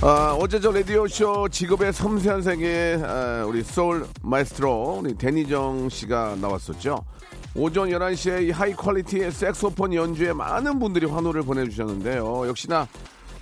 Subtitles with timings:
[0.00, 7.04] 아, 어제 저 라디오쇼 직업의 섬세한 세계 아, 우리 소울 마에스트로 우리 데니정 씨가 나왔었죠
[7.56, 12.86] 오전 11시에 이 high quality의 색소폰 연주에 많은 분들이 환호를 보내주셨는데요 역시나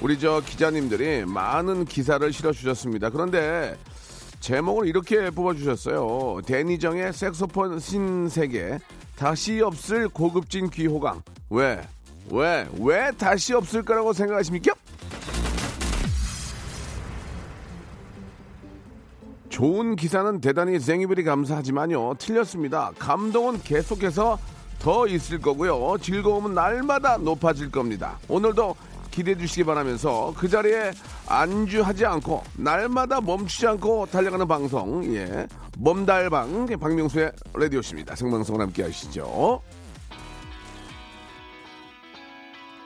[0.01, 3.11] 우리 저 기자님들이 많은 기사를 실어주셨습니다.
[3.11, 3.77] 그런데
[4.41, 6.43] 제목을 이렇게 뽑아주셨어요.
[6.45, 8.79] 데니정의 색소폰 신세계
[9.17, 11.23] 다시 없을 고급진 귀호강.
[11.49, 11.81] 왜?
[12.31, 12.69] 왜?
[12.79, 14.75] 왜 다시 없을 거라고 생각하십니까?
[19.57, 22.17] 좋은 기사는 대단히 생이별이 감사하지만요.
[22.19, 22.93] 틀렸습니다.
[22.99, 24.39] 감동은 계속해서
[24.79, 25.97] 더 있을 거고요.
[25.99, 28.19] 즐거움은 날마다 높아질 겁니다.
[28.29, 28.77] 오늘도
[29.11, 30.91] 기대해 주시기 바라면서 그 자리에
[31.27, 35.47] 안주하지 않고 날마다 멈추지 않고 달려가는 방송 예
[35.79, 39.63] 몸달방 박명수의 라디오십니다 생방송을 함께 하시죠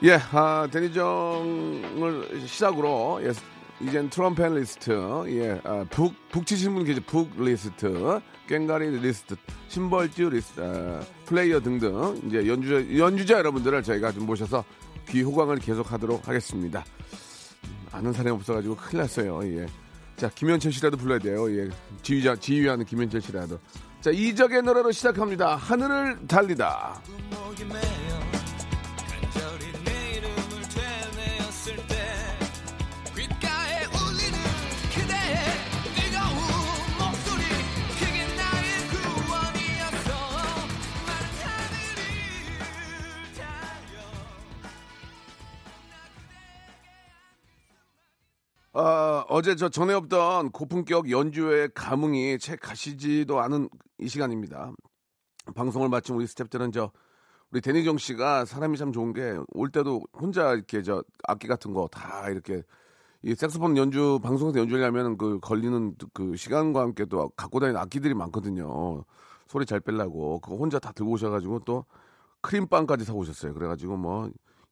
[0.04, 3.32] 예 아, 데니정을 시작으로 예,
[3.80, 4.90] 이젠 트럼펫 리스트
[5.28, 9.36] 예 아, 북 북 치신 분 계죠 북 리스트 꽹가리 리스트
[9.68, 14.64] 심벌즈 리스트 아, 플레이어 등등 이제 연주자 연주자 여러분들을 저희가 좀 모셔서
[15.08, 16.84] 귀 호강을 계속 하도록 하겠습니다.
[17.90, 19.40] 아는 사람이 없어가지고 큰일 났어요.
[19.44, 19.66] 예.
[20.16, 21.50] 자, 김현철 씨라도 불러야 돼요.
[21.56, 21.68] 예.
[22.02, 23.58] 지휘자, 지휘하는 김현철 씨라도.
[24.00, 25.56] 자, 이적의 노래로 시작합니다.
[25.56, 27.00] 하늘을 달리다.
[48.72, 54.72] 어, 어제 저 전에 없던 고품격 연주의 감흥이 채 가시지도 않은 이 시간입니다.
[55.56, 56.92] 방송을 마친 우리 스탭들은 저
[57.50, 61.88] 우리 데니정 씨가 사람이 참 좋은 게 올 때도 혼자 이렇게 저 악기 같은 거
[61.88, 62.62] 다 이렇게
[63.22, 69.04] 이 색소폰 연주 방송에서 연주하려면 그 걸리는 그 시간과 함께 또 갖고 다니는 악기들이 많거든요.
[69.48, 71.84] 소리 잘 빼려고 그거 혼자 다 들고 오셔가지고 또
[72.42, 73.52] 크림빵까지 사고 오셨어요.
[73.52, 74.30] 그래가지고 뭐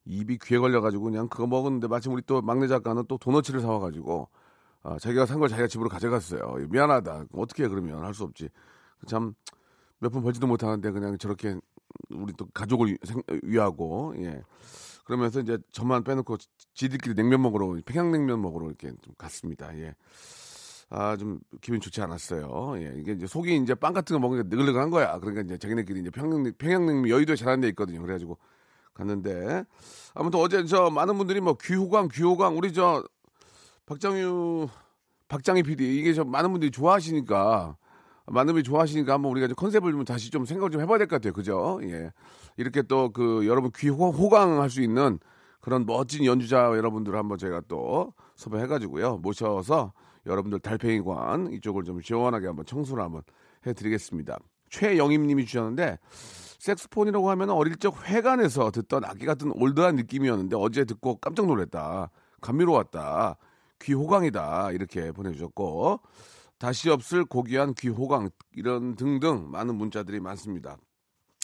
[0.09, 4.27] 입이 귀에 걸려가지고 그냥 그거 먹었는데 마침 우리 또 막내 작가는 또 도너츠를 사와가지고
[4.83, 6.67] 아, 자기가 산 걸 자기가 집으로 가져갔어요.
[6.69, 7.25] 미안하다.
[7.33, 8.49] 어떻게 해 그러면 할 수 없지.
[9.07, 11.55] 참몇푼 벌지도 못하는데 그냥 저렇게
[12.11, 14.41] 우리 또 가족을 생, 위하고 예.
[15.05, 16.37] 그러면서 이제 저만 빼놓고
[16.73, 19.75] 지들끼리 냉면 먹으러 평양냉면 먹으러 이렇게 좀 갔습니다.
[19.77, 19.95] 예.
[20.91, 22.73] 아, 좀 기분 좋지 않았어요.
[22.77, 22.93] 예.
[22.97, 25.19] 이게 이제 속이 이제 빵 같은 거 먹으니까 느글느글한 거야.
[25.19, 28.01] 그러니까 이제 자기네끼리 이제 평양, 평양냉면 여의도에 잘하는 데 있거든요.
[28.01, 28.37] 그래 가지고
[28.99, 29.63] 갔는데.
[30.13, 33.03] 아무튼 어제 저 많은 분들이 뭐 귀호강 귀호강 우리 저
[33.85, 34.67] 박장유
[35.27, 37.77] 박장희 PD 이게 저 많은 분들이 좋아하시니까
[38.27, 41.33] 많은 분들이 좋아하시니까 한번 우리가 컨셉을 좀 다시 좀 생각을 좀 해봐야 될 것 같아요.
[41.33, 41.79] 그죠?
[41.83, 42.11] 예.
[42.57, 45.19] 이렇게 또 그 여러분 귀 호강할 수 있는
[45.61, 49.17] 그런 멋진 연주자 여러분들 한번 제가 또 섭외해가지고요.
[49.17, 49.93] 모셔서
[50.25, 53.23] 여러분들 달팽이관 이쪽을 좀 시원하게 한번 청소를 한번
[53.65, 54.37] 해드리겠습니다.
[54.69, 55.97] 최영임 님이 주셨는데
[56.59, 62.11] 색스폰이라고 하면 어릴 적 회관에서 듣던 악기 같은 올드한 느낌이었는데 어제 듣고 깜짝 놀랐다.
[62.41, 63.37] 감미로웠다.
[63.81, 64.71] 귀호강이다.
[64.71, 66.01] 이렇게 보내주셨고
[66.57, 70.77] 다시 없을 고귀한 귀호강 이런 등등 많은 문자들이 많습니다.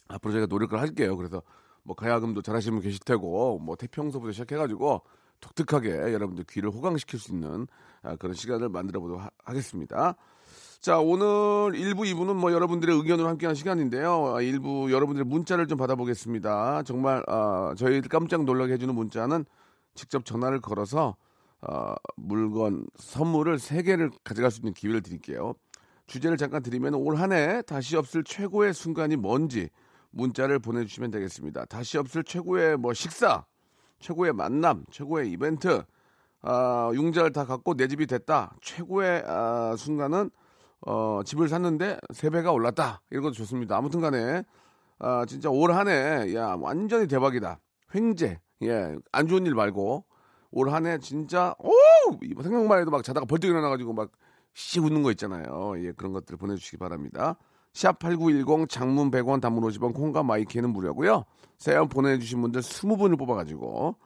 [0.09, 1.15] 앞으로 제가 노력을 할게요.
[1.15, 1.41] 그래서
[1.83, 5.01] 뭐 가야금도 잘하시는 분 계실 테고 뭐 태평소부터 시작해가지고
[5.39, 7.67] 독특하게 여러분들 귀를 호강시킬 수 있는
[8.01, 10.15] 아, 그런 시간을 만들어 보도록 하 겠습니다.
[10.81, 11.25] 자, 오늘
[11.73, 14.35] 1부, 2부는 뭐 여러분들의 의견으로 함께하는 시간인데요.
[14.37, 16.83] 1부 아, 여러분들의 문자를 좀 받아보겠습니다.
[16.83, 19.45] 정말, 어, 저희들 깜짝 놀라게 해주는 문자는
[19.95, 21.15] 직접 전화를 걸어서
[21.61, 25.53] 어, 물건, 선물을 3개를 가져갈 수 있는 기회를 드릴게요.
[26.05, 29.69] 주제를 잠깐 드리면 올 한 해 다시 없을 최고의 순간이 뭔지
[30.11, 31.65] 문자를 보내주시면 되겠습니다.
[31.65, 33.45] 다시 없을 최고의 뭐 식사,
[33.99, 35.83] 최고의 만남, 최고의 이벤트,
[36.43, 38.53] 아, 융자를 다 갚고 내 집이 됐다.
[38.61, 40.29] 최고의 아, 순간은
[40.85, 43.01] 어, 집을 샀는데 세 배가 올랐다.
[43.09, 43.75] 이런 것도 좋습니다.
[43.77, 44.43] 아무튼 간에,
[44.99, 47.59] 아, 진짜 올 한 해, 야, 완전히 대박이다.
[47.93, 48.39] 횡재.
[48.63, 50.05] 예, 안 좋은 일 말고,
[50.51, 51.71] 올 한 해 진짜, 오!
[52.43, 54.11] 생각만 해도 막 자다가 벌떡 일어나가지고 막,
[54.53, 55.73] 씨 웃는 거 있잖아요.
[55.79, 57.35] 예, 그런 것들 보내주시기 바랍니다.
[57.73, 61.25] 샵8910 장문 100원 단문 50원 콩과 마이케이는 무료고요.
[61.57, 63.97] 사연 보내주신 분들 20분을 뽑아가지고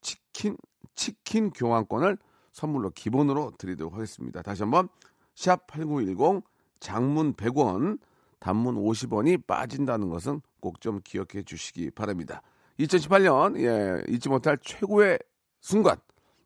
[0.00, 0.56] 치킨
[0.94, 2.16] 치킨 교환권을
[2.52, 4.40] 선물로 기본으로 드리도록 하겠습니다.
[4.40, 4.88] 다시 한번
[5.34, 6.42] 샵 8910
[6.80, 7.98] 장문 100원
[8.38, 12.42] 단문 50원이 빠진다는 것은 꼭 좀 기억해 주시기 바랍니다.
[12.78, 15.18] 2018년 예, 잊지 못할 최고의
[15.60, 15.96] 순간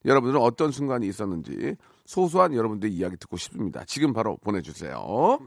[0.05, 3.85] 여러분들은 어떤 순간이 있었는지 소소한 여러분들의 이야기 듣고 싶습니다.
[3.85, 5.39] 지금 바로 보내 주세요.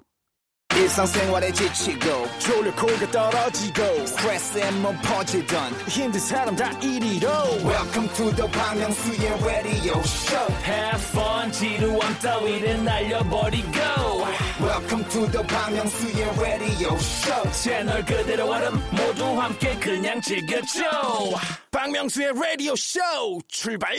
[0.82, 7.30] 일상생활에 지치고, 졸려 코가 떨어지고, 스트레스에 몸 퍼지던, 힘든 사람 다 이리로.
[7.64, 10.54] welcome to the Bang Myung-soo's radio show.
[10.66, 13.78] Have fun 지루함 따위를 날려버리고.
[14.60, 17.52] Welcome to the Bang Myung-soo's radio show.
[17.52, 20.82] 채널 그대로 얼음 모두 함께 그냥 즐겨줘.
[21.70, 23.00] 박명수의 라디오 쇼
[23.48, 23.96] 출발!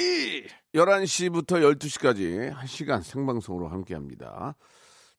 [0.74, 4.56] 11시부터 12시까지 1시간 생방송으로 함께 합니다.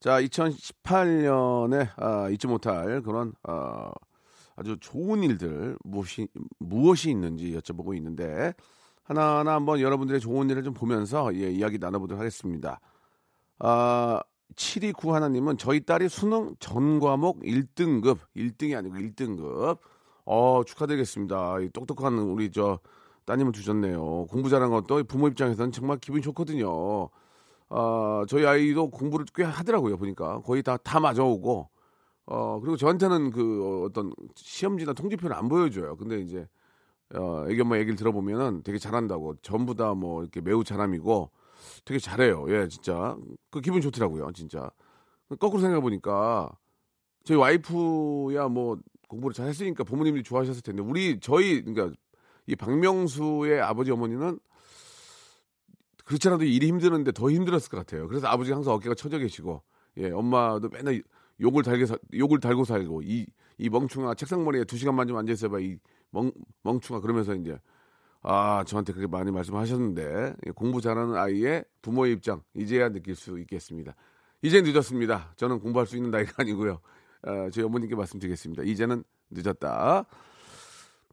[0.03, 3.89] 자, 2018년에 아, 잊지 못할 그런 아,
[4.57, 6.27] 아주 좋은 일들 무엇이
[6.59, 8.53] 무엇이 있는지 여쭤보고 있는데
[9.03, 12.81] 하나하나 한번 여러분들의 좋은 일을 좀 보면서 예, 이야기 나눠보도록 하겠습니다.
[13.59, 14.21] 아,
[14.57, 19.77] 729 하나님은 저희 딸이 수능 전 과목 1등급, 1등이 아니고 1등급.
[20.25, 21.61] 어, 축하드리겠습니다.
[21.61, 22.77] 이 똑똑한 우리 저
[23.23, 24.25] 따님을 두셨네요.
[24.25, 27.09] 공부 잘한 것도 부모 입장에서는 정말 기분이 좋거든요.
[27.69, 30.42] 아, 저희 아이도 공부를 꽤 하더라고요, 보니까.
[30.42, 31.69] 거의 다, 다 맞아오고.
[32.27, 35.95] 어, 그리고 저한테는 그 어떤 시험지나 통지표를 안 보여줘요.
[35.98, 36.48] 근데 이제,
[37.15, 39.36] 어, 애기 엄마 얘기를 들어보면은 되게 잘한다고.
[39.42, 41.31] 전부 다 뭐 이렇게 매우 잘함이고
[41.86, 42.45] 되게 잘해요.
[42.50, 43.18] 예, 진짜.
[43.51, 44.71] 그 기분 좋더라고요, 진짜.
[45.39, 46.50] 거꾸로 생각해 보니까
[47.25, 48.77] 저희 와이프야 뭐
[49.10, 51.95] 공부를 잘 했으니까 부모님이 좋아하셨을 텐데 우리 저희 그러니까
[52.48, 54.39] 이 박명수의 아버지 어머니는
[56.03, 58.07] 그렇지 않아도 일이 힘드는데 더 힘들었을 것 같아요.
[58.07, 59.61] 그래서 아버지가 항상 어깨가 처져 계시고
[59.97, 61.01] 예 엄마도 맨날
[61.41, 63.25] 욕을 달게 사- 욕을 달고 살고 이
[63.59, 65.77] 이 멍충아 책상머리에 두 시간만 좀 앉아 있어봐 이
[66.09, 66.31] 멍
[66.63, 67.57] 멍충아 그러면서 이제
[68.21, 73.94] 아 저한테 그렇게 많이 말씀하셨는데 예, 공부 잘하는 아이의 부모의 입장 이제야 느낄 수 있겠습니다.
[74.41, 75.33] 이제 늦었습니다.
[75.38, 76.79] 저는 공부할 수 있는 나이가 아니고요.
[77.27, 78.63] 어, 저희 어머님께 말씀드리겠습니다.
[78.63, 80.05] 이제는 늦었다.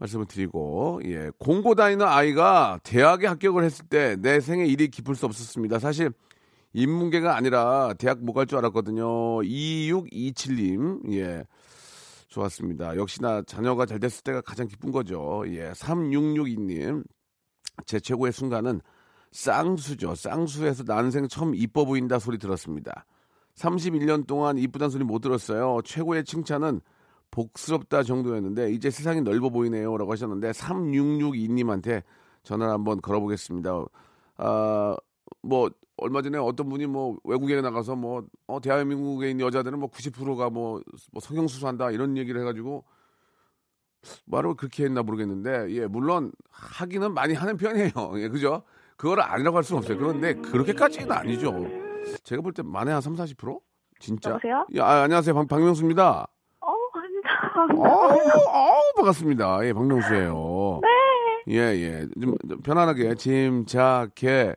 [0.00, 5.26] 말씀을 드리고 예 공고 다니는 아이가 대학에 합격을 했을 때 내 생에 일이 깊을 수
[5.26, 5.78] 없었습니다.
[5.78, 6.10] 사실
[6.72, 9.04] 인문계가 아니라 대학 못 갈 줄 알았거든요.
[9.42, 11.44] 2627님 예
[12.28, 12.96] 좋았습니다.
[12.96, 15.42] 역시나 자녀가 잘 됐을 때가 가장 기쁜 거죠.
[15.48, 17.04] 예 3662님
[17.86, 18.80] 제 최고의 순간은
[19.32, 20.14] 쌍수죠.
[20.14, 23.04] 쌍수에서 난생 처음 이뻐 보인다 소리 들었습니다.
[23.56, 25.80] 31년 동안 이쁘단 소리 못 들었어요.
[25.84, 26.80] 최고의 칭찬은
[27.30, 32.02] 복스럽다 정도였는데 이제 세상이 넓어 보이네요라고 하셨는데 3662님한테
[32.42, 33.84] 전화를 한번 걸어보겠습니다.
[34.38, 34.96] 아,
[35.42, 40.50] 뭐 얼마 전에 어떤 분이 뭐 외국에 나가서 뭐 어, 대한민국에 있는 여자들은 뭐 90%가
[40.50, 40.80] 뭐,
[41.12, 42.84] 뭐 성형 수술한다 이런 얘기를 해가지고
[44.24, 47.90] 말을 그렇게 했나 모르겠는데 예 물론 하기는 많이 하는 편이에요.
[48.16, 48.62] 예 그죠?
[48.96, 49.98] 그거를 아니라고 할 수는 없어요.
[49.98, 51.52] 그런데 그렇게까지는 아니죠.
[52.24, 53.60] 제가 볼 때 만에 한 3, 40%?
[53.98, 54.30] 진짜?
[54.30, 54.66] 여보세요?
[54.72, 55.34] 예, 아, 안녕하세요.
[55.34, 56.26] 박, 박명수입니다.
[57.54, 57.82] 어우,
[58.48, 59.64] 어우, 반갑습니다.
[59.66, 60.80] 예, 박명수예요.
[60.82, 61.54] 네.
[61.54, 62.06] 예, 예.
[62.20, 64.54] 좀, 좀 편안하게 짐작해,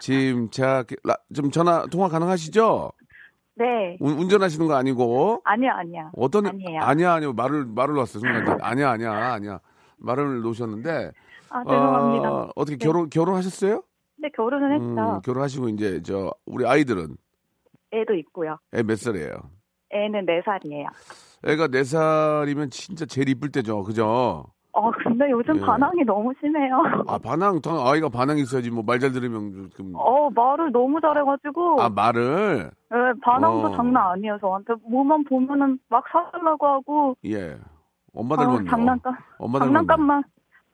[0.00, 0.96] 짐작해.
[1.04, 2.92] 라, 좀 전화 통화 가능하시죠?
[3.56, 3.96] 네.
[4.00, 6.10] 운, 운전하시는 거 아니고 아니요, 아니요.
[6.16, 6.80] 어떤 아니에요.
[6.80, 9.60] 아니야 아니요 말을 말을 놓았어요 순간 아니야 아니야 아니야
[9.98, 11.10] 말을 놓으셨는데
[11.50, 12.32] 아, 죄송합니다.
[12.32, 12.84] 어, 어떻게 네.
[12.86, 13.82] 결혼 결혼하셨어요?
[14.16, 15.20] 네, 결혼은 음, 했죠.
[15.26, 17.16] 결혼하시고 이제 저 우리 아이들은
[17.92, 18.56] 애도 있고요.
[18.74, 19.34] 애 몇 살이에요?
[19.90, 20.86] 애는 4살이에요.
[21.46, 24.44] 애가 네 살이면 진짜 제일 이쁠 때죠, 그죠?
[24.72, 25.60] 어, 근데 요즘 예.
[25.60, 26.76] 반항이 너무 심해요.
[27.08, 29.92] 아 반항, 당 아이가 반항이 있어야지 뭐 말 잘 들으면 좀.
[29.94, 31.80] 어, 말을 너무 잘해가지고.
[31.82, 33.76] 아 말을 네, 반항도 어.
[33.76, 34.74] 장난 아니에요, 저한테.
[34.88, 37.16] 뭐만 보면은 막 사달라고 하고.
[37.26, 37.56] 예
[38.14, 38.70] 엄마 어, 닮았네요.
[38.70, 39.16] 장난감.
[39.38, 39.74] 엄마 닮았네.
[39.78, 40.24] 장난감만.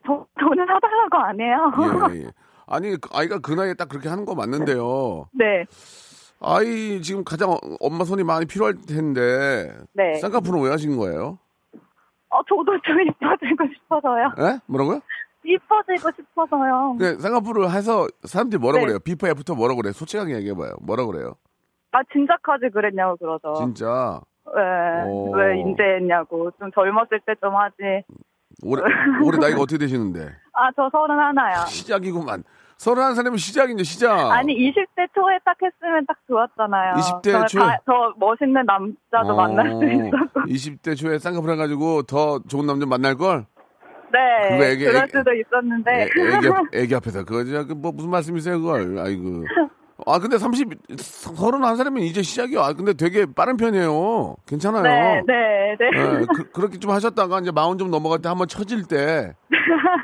[0.05, 1.71] 저, 저는 사달라고 안 해요.
[2.13, 2.31] 예, 예.
[2.67, 5.25] 아니 그 아이가 그 나이에 딱 그렇게 하는 거 맞는데요.
[5.33, 5.65] 네.
[6.39, 10.15] 아이 지금 가장 어- 엄마 손이 많이 필요할 텐데 네.
[10.15, 11.37] 쌍꺼풀은 왜 하신 거예요?
[12.29, 14.31] 어, 저도 좀 이뻐지고 싶어서요.
[14.39, 14.59] 예?
[14.67, 14.99] 뭐라고요?
[15.43, 16.95] 이뻐지고 싶어서요.
[16.99, 18.85] 그 쌍꺼풀을 해서 사람들이 뭐라 고 네.
[18.85, 18.99] 그래요?
[18.99, 19.93] before after 뭐라 고 그래요?
[19.93, 20.73] 솔직하게 얘기해봐요.
[20.81, 21.35] 뭐라 고 그래요?
[21.91, 23.53] 아, 진작하지 그랬냐고 그러죠.
[23.55, 25.31] 진짜 왜, 오.
[25.31, 26.51] 왜 인제 했냐고.
[26.59, 28.03] 좀 젊었을 때 좀 하지.
[28.63, 28.81] 올해
[29.23, 30.31] 올해 나이가 어떻게 되시는데?
[30.53, 31.65] 아, 저 서른 하나요.
[31.67, 32.43] 시작이구만.
[32.77, 34.11] 서른한 살이면 시작이죠, 시작.
[34.31, 36.93] 아니, 20대 초에 딱 했으면 딱 좋았잖아요.
[36.95, 37.61] 20대 저는 초에?
[37.63, 40.41] 가- 더 멋있는 남자도 만날 수 있었고.
[40.47, 43.45] 20대 초에 쌍꺼풀 해가지고 더 좋은 남자 만날 걸.
[44.13, 44.49] 네.
[44.51, 45.91] 그거 애기- 그럴 애기- 수도 있었는데.
[45.91, 48.99] 애, 애기, 앞- 애기 앞에서 그거 진짜 그뭐 무슨 말씀이세요, 그걸?
[48.99, 49.45] 아이고.
[50.07, 52.61] 아 근데 30 서른한 살이면 이제 시작이요.
[52.61, 54.35] 아 근데 되게 빠른 편이에요.
[54.47, 54.83] 괜찮아요.
[54.83, 55.87] 네, 네, 네.
[56.21, 59.33] 예, 그, 그렇게 좀 하셨다가 이제 마흔 좀 넘어갈 때 한번 처질 때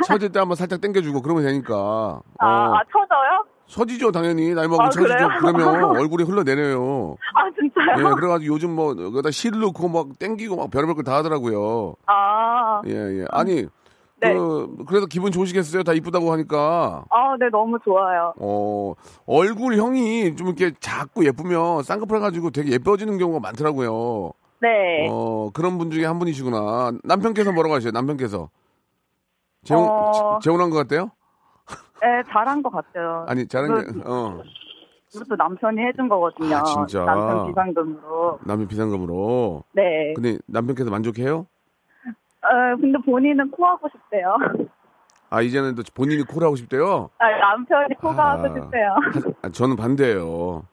[0.06, 2.20] 처질 때 한번 살짝 당겨주고 그러면 되니까.
[2.40, 3.46] 아, 어, 아 쳐져요?
[3.66, 5.14] 처지죠 당연히 나이 먹으면 아, 처지죠.
[5.14, 5.30] 그래요?
[5.40, 7.16] 그러면 얼굴이 흘러내려요.
[7.36, 8.10] 아 진짜요?
[8.10, 11.96] 예, 그래가지고 요즘 뭐 여기다 실 넣고 막 땡기고 막 별의별 걸 다 하더라고요.
[12.08, 12.92] 아, 예,
[13.22, 13.26] 예.
[13.32, 13.66] 아니
[14.24, 14.34] 네.
[14.34, 15.84] 그 그래도 기분 좋으시겠어요?
[15.84, 17.06] 다 이쁘다고 하니까.
[17.10, 18.34] 아, 네 너무 좋아요.
[18.40, 18.94] 어
[19.26, 24.32] 얼굴형이 좀 이렇게 작고 예쁘면 쌍꺼풀 가지고 되게 예뻐지는 경우가 많더라고요.
[24.62, 25.08] 네.
[25.10, 26.94] 어 그런 분 중에 한 분이시구나.
[27.04, 27.92] 남편께서 뭐라고 하셔요?
[27.92, 28.50] 남편께서
[29.64, 30.40] 재혼 어.
[30.42, 31.12] 재혼한 것 같대요?
[32.02, 33.26] 네, 잘한 것 같아요.
[33.28, 34.42] 아니 잘한 그- 게 어.
[35.14, 36.56] 그것도 남편이 해준 거거든요.
[36.56, 37.06] 아, 진짜?
[37.06, 38.40] 남편 비상금으로.
[38.46, 39.64] 남편 비상금으로.
[39.74, 40.12] 네.
[40.16, 41.46] 근데 남편께서 만족해요?
[42.44, 44.36] 어, 근데 본인은 코 하고 싶대요.
[45.30, 47.10] 아 이제는 또 본인이 콜 하고 싶대요.
[47.18, 48.32] 아, 남편이 코가 아.
[48.38, 48.90] 하고 싶대요.
[48.90, 50.64] 하- 아, 저는 반대예요.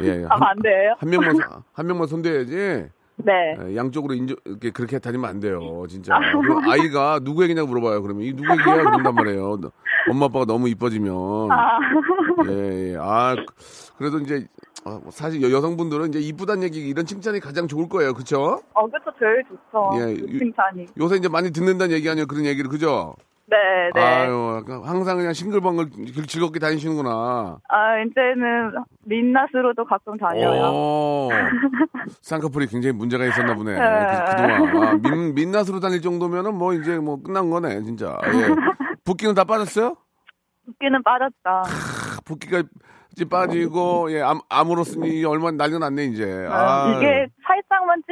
[0.00, 0.24] 예, 예.
[0.24, 0.94] 아, 한, 반대예요?
[0.98, 2.88] 한 명만 서- 한 명만 손대야지.
[3.16, 3.56] 네.
[3.60, 6.14] 예, 양쪽으로 인정 이렇게 그렇게 다니면 안 돼요, 진짜.
[6.40, 8.02] 그럼 아이가 누구 얘기냐고 물어봐요.
[8.02, 8.76] 그러면 이 누구 얘기야?
[8.82, 9.58] 그런단 말이에요.
[10.10, 11.14] 엄마 아빠가 너무 이뻐지면.
[11.52, 11.78] 아,
[12.48, 12.96] 예, 예.
[12.98, 13.36] 아
[13.98, 14.46] 그래도 이제
[14.84, 18.60] 어, 사실 여- 여성분들은 이제 이쁘다는 얘기 이런 칭찬이 가장 좋을 거예요, 그렇죠?
[18.74, 19.90] 어, 그쵸, 제일 좋죠.
[20.00, 20.86] 예, 그 유- 칭찬이.
[20.98, 23.14] 요새 이제 많이 듣는다는 얘기 아니에요, 그런 얘기를 그죠?
[23.52, 24.00] 네, 네.
[24.00, 25.90] 아유, 약간 항상 그냥 싱글벙글
[26.26, 27.58] 즐겁게 다니시는구나.
[27.68, 28.72] 아, 이제는
[29.04, 30.72] 민낯으로도 가끔 다녀요.
[30.72, 31.28] 오,
[32.22, 33.78] 쌍꺼풀이 굉장히 문제가 있었나 보네.
[33.78, 33.78] 네.
[33.78, 34.88] 그, 그동안.
[34.88, 38.16] 아, 민, 민낯으로 다닐 정도면은 뭐 이제 뭐 끝난 거네, 진짜.
[38.24, 38.54] 예.
[39.04, 39.96] 붓기는 다 빠졌어요?
[40.64, 41.34] 붓기는 빠졌다.
[41.44, 42.62] 아, 붓기가
[43.28, 46.46] 빠지고, 예, 암, 암으로 쓰니 얼마나 난리가 났네, 이제.
[46.48, 46.94] 아.
[46.96, 47.26] 이게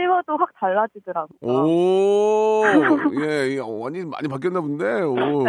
[0.00, 1.38] 찝어도 확 달라지더라고요.
[1.42, 2.62] 오,
[3.22, 5.02] 예, 예, 완전히 많이 바뀌었나 본데.
[5.02, 5.44] 오.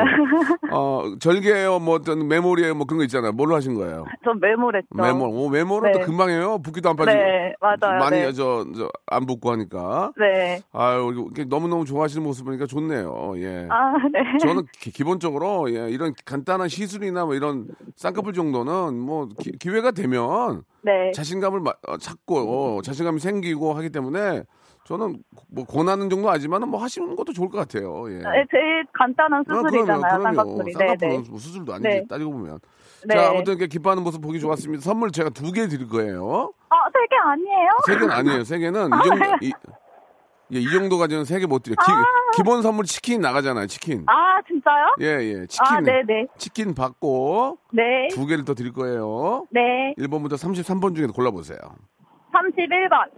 [0.71, 3.31] 어, 절개예요, 뭐 어떤 메모리예요, 뭐 그런 거 있잖아요.
[3.31, 4.05] 뭘로 하신 거예요?
[4.23, 4.87] 전 메모랬죠.
[4.93, 5.25] 메모.
[5.27, 6.05] 오, 메모는 또 네.
[6.05, 6.59] 금방 해요.
[6.63, 7.17] 붓기도 안 빠지고.
[7.17, 7.99] 네, 맞아요.
[7.99, 8.33] 많이 네.
[8.33, 10.11] 저, 저, 안 붓고 하니까.
[10.17, 10.61] 네.
[10.73, 13.33] 아유, 너무너무 좋아하시는 모습 보니까 좋네요.
[13.37, 13.67] 예.
[13.69, 14.37] 아, 네.
[14.39, 20.63] 저는 기, 본적으로 예, 이런 간단한 시술이나 뭐 이런 쌍꺼풀 정도는 뭐 기, 회가 되면
[20.83, 21.11] 네.
[21.13, 24.40] 자신감을 마- 어, 찾고 어, 자신감이 생기고 하기 때문에
[24.91, 28.11] 저는 뭐 권하는 정도 아니지만은 뭐 하시는 것도 좋을 것 같아요.
[28.11, 28.17] 예.
[28.17, 30.35] 네, 제일 간단한 아, 수술이잖아요, 그럼요.
[30.35, 30.73] 쌍꺼풀이.
[30.77, 31.17] 네, 네.
[31.29, 32.05] 뭐 수술도 아니지 네.
[32.09, 32.59] 따지고 보면.
[33.07, 33.15] 네.
[33.15, 34.83] 자, 아무튼 이렇게 기뻐하는 모습 보기 좋았습니다.
[34.83, 36.51] 선물 제가 두 개 드릴 거예요.
[36.69, 37.69] 아, 세 개 아니에요?
[37.87, 38.43] 세 개는 아니에요.
[38.43, 39.51] 세 개는 이 정도 이,
[40.53, 41.75] 예, 이 정도 가지고는 세 개 못 드려.
[41.75, 42.03] 기, 아.
[42.35, 43.67] 기본 선물 치킨 나가잖아요.
[43.67, 44.03] 치킨.
[44.07, 44.95] 아, 진짜요?
[44.99, 45.45] 예, 예.
[45.47, 45.65] 치킨.
[45.65, 46.27] 아, 네네.
[46.37, 48.09] 치킨 받고 네.
[48.11, 49.47] 두 개를 더 드릴 거예요.
[49.51, 49.93] 네.
[49.97, 51.57] 1번부터 33번 중에 골라보세요.
[52.31, 53.09] 31번.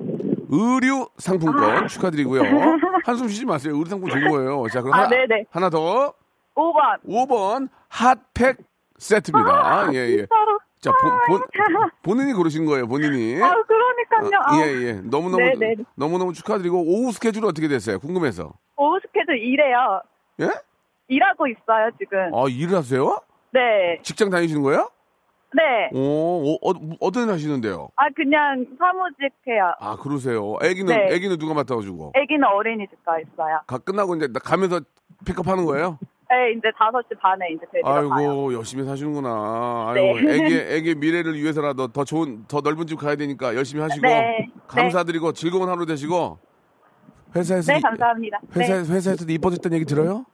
[0.50, 2.42] 의류 상품권 축하드리고요.
[3.06, 3.74] 한숨 쉬지 마세요.
[3.74, 4.68] 의류 상품 좋은 거예요.
[4.70, 5.46] 자, 그럼 아, 하나, 네네.
[5.50, 6.14] 하나 더.
[6.56, 7.02] 5번.
[7.08, 8.58] 5번 핫팩
[8.98, 9.90] 세트입니다.
[9.94, 10.18] 예, 예.
[10.18, 10.60] 진짜로.
[10.80, 13.42] 자, 본, 본, 본인이 고르신 거예요, 본인이.
[13.42, 14.40] 아, 그러니까요.
[14.40, 14.94] 어, 아, 예, 예.
[14.94, 15.76] 너무너무, 네네.
[15.96, 18.00] 너무너무 축하드리고, 오후 스케줄은 어떻게 됐어요?
[18.00, 18.54] 궁금해서.
[18.76, 20.02] 오후 스케줄 일해요.
[20.42, 20.50] 예?
[21.08, 22.20] 일하고 있어요, 지금.
[22.36, 23.20] 아, 일을 하세요?
[23.52, 24.00] 네.
[24.04, 24.90] 직장 다니시는 거예요?
[25.56, 25.90] 네.
[25.94, 27.90] 오, 어, 어, 어떤 일 하시는데요?
[27.96, 29.74] 아, 그냥 사무직 해요.
[29.80, 30.56] 아, 그러세요.
[30.62, 31.16] 애기는, 네.
[31.16, 32.14] 애기는 누가 맡아가지고?
[32.16, 33.60] 애기는 어린이집 가 있어요.
[33.68, 34.80] 가, 끝나고 이제 나 가면서
[35.26, 36.00] 픽업 하는 거예요?
[36.30, 38.10] 네, 이제 5시 반에 이제 데리러 가요.
[38.12, 39.30] 아이고, 열심히 사시는구나.
[39.90, 40.34] 아이고, 네.
[40.36, 44.48] 애기, 애기 미래를 위해서라도 더 좋은, 더 넓은 집 가야 되니까 열심히 하시고, 네.
[44.68, 46.40] 감사드리고 즐거운 하루 되시고,
[47.36, 48.40] 회사에서, 네, 이- 감사합니다.
[48.56, 48.80] 회사, 네.
[48.96, 50.26] 회사에서도 이뻐졌다는 얘기 들어요?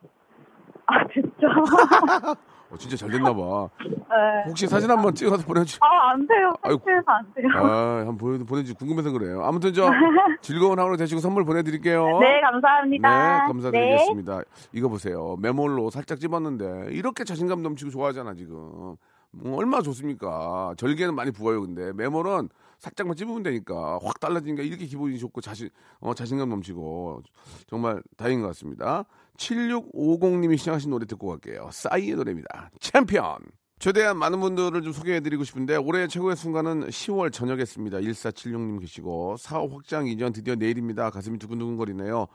[0.85, 1.29] 아, 진짜.
[2.71, 3.69] 어, 진짜 잘 됐나 봐.
[3.83, 4.43] 네.
[4.47, 6.53] 혹시 사진 한번 찍어서 보내주, 아, 안 돼요.
[6.61, 6.77] 아이고.
[6.79, 7.47] 삭제해서 안 돼요.
[7.55, 9.41] 아, 한번 보내, 보내주 궁금해서 그래요.
[9.43, 9.89] 아무튼 저,
[10.41, 12.19] 즐거운 하루 되시고 선물 보내드릴게요.
[12.19, 13.09] 네, 감사합니다.
[13.09, 14.41] 네, 감사드리겠습니다.
[14.73, 15.35] 이거 보세요.
[15.41, 18.95] 메몰로 살짝 집었는데 이렇게 자신감 넘치고 좋아하잖아 지금.
[19.31, 20.73] 뭐 얼마나 좋습니까?
[20.77, 25.69] 절개는 많이 부어요, 근데 메몰은 살짝만 찝으면 되니까 확 달라지니까 이렇게 기분이 좋고 자신
[25.99, 27.21] 어, 자신감 넘치고
[27.67, 29.05] 정말 다행인 것 같습니다.
[29.37, 31.69] 7650님이 시청하신 노래 듣고 갈게요.
[31.71, 32.71] 싸이의 노래입니다.
[32.79, 33.37] 챔피언.
[33.79, 37.99] 최대한 많은 분들을 좀 소개해드리고 싶은데 올해 최고의 순간은 10월 저녁이었습니다.
[37.99, 41.09] 1476님 계시고 사업 확장 이전 드디어 내일입니다.
[41.09, 42.27] 가슴이 두근두근거리네요.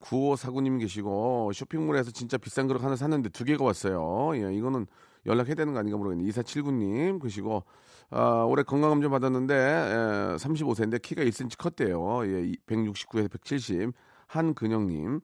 [0.00, 4.32] 9549님 계시고 쇼핑몰에서 진짜 비싼 그릇 하나 샀는데 두 개가 왔어요.
[4.34, 4.86] 예, 이거는
[5.26, 6.30] 연락해야 되는 거 아닌가 모르겠네요.
[6.30, 7.64] 2479님 계시고
[8.10, 12.24] 아, 올해 건강검진 받았는데 에, 35세인데 키가 1cm 컸대요.
[12.26, 13.92] 예, 169에서 170
[14.28, 15.20] 한근영님.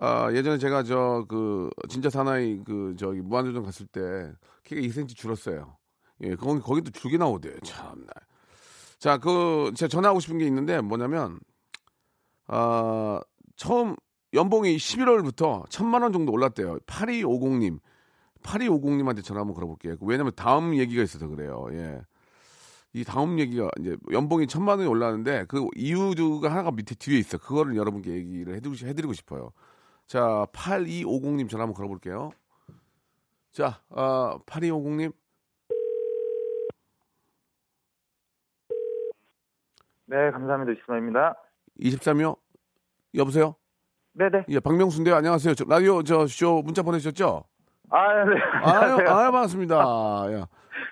[0.00, 4.32] 아, 예전에 제가 저 그 진짜 사나이 그 저기 무한도전 갔을 때
[4.64, 5.76] 키가 2cm 줄었어요.
[6.22, 7.58] 예, 거기 거기도 줄게 나오대요.
[7.64, 8.06] 참나.
[8.98, 11.38] 자, 그 제가 전화하고 싶은 게 있는데 뭐냐면
[12.46, 13.20] 아,
[13.56, 13.94] 처음
[14.34, 16.78] 연봉이 11월부터 천만 원 정도 올랐대요.
[16.86, 17.78] 8250님.
[18.42, 19.96] 8250님한테 전화 한번 걸어볼게요.
[20.00, 21.66] 왜냐면 다음 얘기가 있어서 그래요.
[21.72, 22.00] 예.
[22.94, 27.38] 이 다음 얘기가 이제 연봉이 천만 원이 올랐는데 그 이유가 하나가 밑에 뒤에 있어.
[27.38, 29.52] 그거를 여러분께 얘기를 해드리고, 해드리고 싶어요.
[30.06, 32.30] 자, 8250님 전화 한번 걸어볼게요.
[33.52, 35.12] 자, 어, 8250님.
[40.06, 40.72] 네, 감사합니다.
[40.80, 41.34] 이스마입니다.
[41.80, 42.36] 23요?
[43.14, 43.54] 여보세요?
[44.14, 44.44] 네네.
[44.48, 45.14] 예, 박명수인데요.
[45.14, 45.54] 안녕하세요.
[45.54, 47.44] 저, 라디오 저 쇼 문자 보내주셨죠?
[47.90, 48.36] 아, 네.
[48.62, 48.94] 아유.
[49.08, 50.24] 아유, 반갑습니다.
[50.30, 50.44] 예,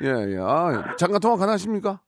[0.06, 0.38] 예, 예.
[0.40, 2.00] 아, 잠깐 통화 가능하십니까?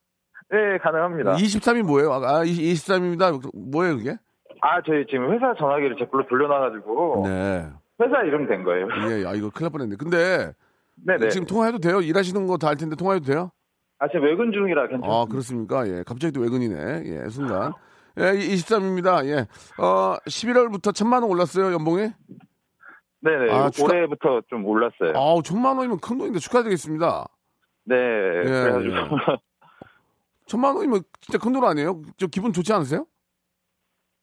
[0.50, 1.34] 네, 가능합니다.
[1.34, 2.12] 23이 뭐예요?
[2.12, 3.40] 아, 23입니다.
[3.54, 4.16] 뭐예요, 그게?
[4.60, 7.68] 아, 저희 지금 회사 전화기를 제 걸로 돌려놔가지고 네.
[8.02, 8.88] 회사 이름 된 거예요.
[9.10, 9.96] 예, 아, 이거 큰일 날 뻔했네.
[9.96, 10.52] 근데
[11.06, 11.28] 네네.
[11.28, 12.00] 지금 통화해도 돼요?
[12.00, 13.50] 일하시는 거 다 알 텐데 통화해도 돼요?
[14.00, 15.12] 아, 지금 외근 중이라 괜찮습니다.
[15.14, 15.86] 아, 그렇습니까?
[15.88, 16.02] 예.
[16.06, 17.02] 갑자기 또 외근이네.
[17.04, 17.72] 예, 순간.
[18.18, 19.24] 예, 23입니다.
[19.26, 19.46] 예.
[19.82, 22.08] 어, 11월부터 천만 원 올랐어요, 연봉이?
[23.20, 23.52] 네네.
[23.52, 25.12] 아, 올해부터 좀 올랐어요.
[25.16, 27.26] 아우, 천만 원이면 큰 돈인데 축하드리겠습니다.
[27.84, 27.96] 네.
[27.96, 28.94] 그래가지고.
[28.94, 28.98] 예.
[30.46, 32.00] 천만 원이면 진짜 큰 돈 아니에요?
[32.16, 33.06] 저 기분 좋지 않으세요?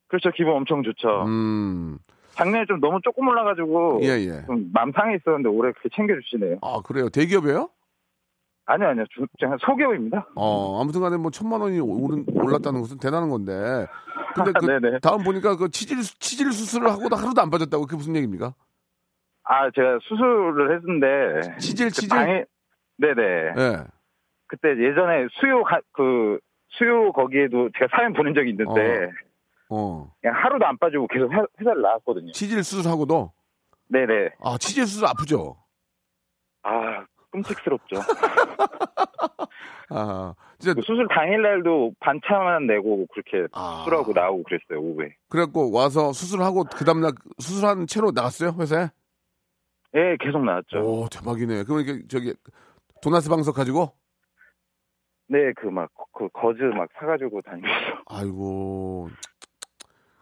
[0.07, 0.31] 그렇죠.
[0.31, 1.23] 기분 엄청 좋죠.
[1.25, 1.97] 음,
[2.31, 4.45] 작년에 좀 너무 조금 올라가지고 예, 예.
[4.45, 6.57] 좀 맘 상해 있었는데 올해 그렇게 챙겨주시네요.
[6.61, 7.09] 아, 그래요.
[7.09, 7.69] 대기업이에요?
[8.67, 9.05] 아니요, 아니요.
[9.11, 10.27] 주, 그냥 소기업입니다.
[10.35, 13.85] 어, 아무튼 간에 뭐 천만 원이 오른, 올랐다는 것은 대단한 건데.
[14.33, 14.99] 근데 그.
[15.01, 18.55] 다음 보니까 그 치질, 치질 수술을 하고도 하루도 안 빠졌다고 그게 무슨 얘기입니까?
[19.45, 21.57] 아, 제가 수술을 했는데.
[21.59, 22.09] 치질, 그 치질?
[22.09, 22.45] 당일-
[22.97, 23.21] 네네.
[23.57, 23.77] 예.
[24.47, 29.09] 그때 예전에 수요 가, 그 수요 거기에도 제가 사연 보낸 적이 있는데
[29.69, 30.11] 어.
[30.21, 32.31] 그냥 하루도 안 빠지고 계속 회, 회사를 나왔거든요.
[32.31, 33.31] 치질 수술하고도
[33.89, 34.31] 네네.
[34.43, 35.57] 아 치질 수술 아프죠.
[36.63, 37.95] 아 끔찍스럽죠.
[39.89, 43.79] 아 진짜 그 수술 당일날도 반차만 내고 그렇게 아.
[43.79, 45.15] 수술하고 나오고 그랬어요 오후에.
[45.29, 48.87] 그래갖고 와서 수술하고 그 다음날 수술한 채로 나갔어요 회사에.
[49.95, 50.77] 예, 계속 나왔죠.
[50.79, 51.63] 오 대박이네.
[51.63, 52.33] 그럼 이렇게 저기
[53.01, 53.93] 도나스 방석 가지고
[55.27, 57.75] 네, 그 막 그 거즈 막 사가지고 다니면서.
[58.07, 59.09] 아이고.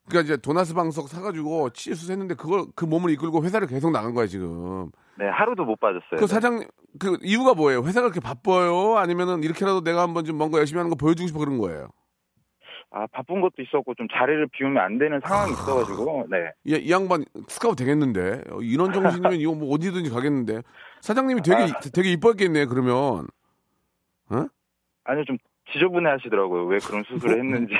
[0.07, 4.27] 그러니까 이제 도나스 방석 사가지고 치질 수술했는데 그걸 그 몸을 이끌고 회사를 계속 나간 거야
[4.27, 4.91] 지금.
[5.17, 6.19] 네, 하루도 못 빠졌어요.
[6.19, 6.65] 그 사장
[6.99, 7.83] 그 이유가 뭐예요?
[7.83, 8.97] 회사가 그렇게 바빠요?
[8.97, 11.89] 아니면은 이렇게라도 내가 한번 좀 뭔가 열심히 하는 거 보여주고 싶어 그런 거예요?
[12.95, 16.51] 아 바쁜 것도 있었고 좀 자리를 비우면 안 되는 상황이 있어가지고 네.
[16.63, 18.43] 이, 이 양반 스카우트 되겠는데?
[18.51, 20.61] 어, 이런 정신이면 이거 뭐 어디든지 가겠는데?
[21.01, 23.27] 사장님이 되게 되게 이뻐했겠네 그러면.
[25.05, 25.37] 아니요 좀
[25.73, 26.65] 지저분해 하시더라고요.
[26.67, 27.73] 왜 그런 수술을 했는지.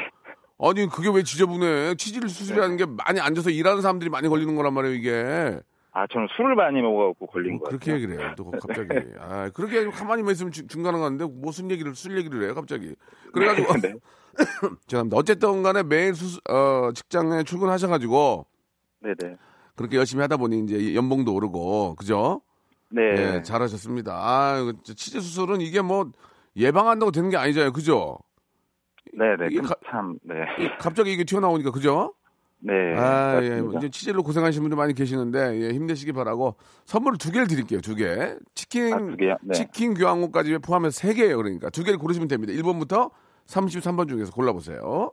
[0.60, 1.95] 아니 그게 왜 지저분해?
[1.95, 5.60] 치질 수술이라는 게 많이 앉아서 일하는 사람들이 많이 걸리는 거란 말이에요 이게.
[5.91, 7.69] 아 저는 술을 많이 먹어갖고 걸린 뭐 거예요.
[7.69, 8.88] 그렇게 얘기를 해요 또 갑자기.
[9.21, 12.95] 아 그렇게 가만히만 있으면 중- 중간에 가는데 무슨 얘기를 술 얘기를 해요 갑자기.
[13.32, 13.93] 그래가지고 네.
[14.88, 18.46] 죄송합니다 어쨌든 간에 매일 수술 어, 직장에 출근하셔가지고
[19.02, 19.36] 네네.
[19.76, 22.41] 그렇게 열심히 하다 보니 이제 연봉도 오르고 그죠?
[22.89, 23.02] 네.
[23.38, 24.13] 예, 잘하셨습니다.
[24.13, 26.12] 아, 치질 수술은 이게 뭐
[26.56, 27.72] 예방한다고 되는 게 아니잖아요.
[27.74, 28.19] 그죠?
[29.17, 29.48] 네네.
[29.52, 30.36] 이게 그 가- 참, 네.
[30.60, 32.13] 이- 갑자기 이게 튀어나오니까 그죠?
[32.60, 32.72] 네.
[32.96, 33.50] 아, 예.
[33.50, 33.80] 맞습니다.
[33.80, 37.82] 이제 치질로 고생하시는 분들 많이 계시는데 예, 힘내시기 바라고 선물을 두 개를 드릴게요.
[37.82, 38.36] 두 개.
[38.54, 39.17] 치킨 아, 두?
[39.41, 39.54] 네.
[39.54, 41.38] 치킨 교환권까지 포함해서 세 개예요.
[41.38, 42.54] 그러니까 두 개를 고르시면 됩니다.
[42.54, 43.10] 1번부터
[43.47, 45.12] 33번 중에서 골라 보세요.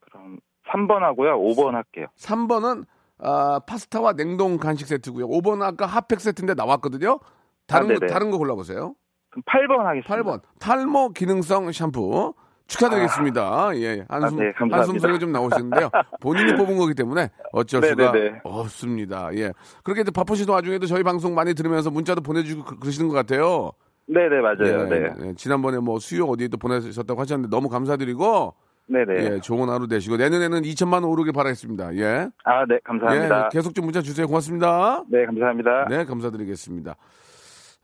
[0.00, 0.38] 그럼
[0.72, 1.38] 3번 하고요.
[1.38, 2.06] 5번 할게요.
[2.18, 2.84] 3번은
[3.18, 5.28] 아, 파스타와 냉동 간식 세트고요.
[5.28, 7.20] 5번은 아까 핫팩 세트인데 나왔거든요.
[7.66, 8.06] 다른 아, 거.
[8.06, 8.94] 다른 거 골라 보세요.
[9.30, 10.14] 그럼 8번 하겠습니다.
[10.16, 12.34] 8번 탈모 기능성 샴푸
[12.66, 13.76] 축하드리겠습니다.
[13.76, 14.52] 예, 한숨 아, 네.
[14.70, 15.90] 한숨 소리가 좀 나오시는데요.
[16.20, 18.40] 본인이 뽑은 거기 때문에 어쩔 네, 수가 네, 네.
[18.44, 19.34] 없습니다.
[19.34, 19.52] 예,
[19.84, 23.72] 그렇게 바쁘신 와중에도 저희 방송 많이 들으면서 문자도 보내주고 그- 그러시는 것 같아요.
[24.06, 24.80] 네네, 맞아요.
[24.80, 25.14] 예, 네.
[25.22, 28.54] 예, 지난번에 뭐 수요 어디에 또 보내셨다고 하셨는데 너무 감사드리고
[28.86, 29.14] 네네.
[29.24, 31.96] 예, 좋은 하루 되시고 내년에는 2천만 원 오르길 바라겠습니다.
[31.96, 33.44] 예, 아, 네, 감사합니다.
[33.44, 34.26] 예, 계속 좀 문자 주세요.
[34.26, 35.04] 고맙습니다.
[35.08, 35.86] 네, 감사합니다.
[35.88, 36.96] 네, 감사드리겠습니다.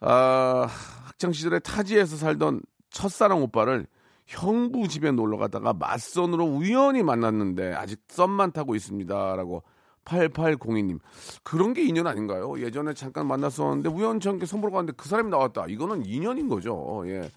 [0.00, 0.66] 아,
[1.06, 3.86] 학창 시절에 타지에서 살던 첫사랑 오빠를
[4.26, 9.62] 형부 집에 놀러 가다가 맞선으로 우연히 만났는데 아직 썸만 타고 있습니다라고
[10.08, 10.98] 8802님.
[11.42, 12.58] 그런 게 인연 아닌가요?
[12.60, 15.66] 예전에 잠깐 만났었는데 우연찮게 선보러 갔는데 그 사람이 나왔다.
[15.68, 17.04] 이거는 인연인 거죠.
[17.06, 17.30] 예.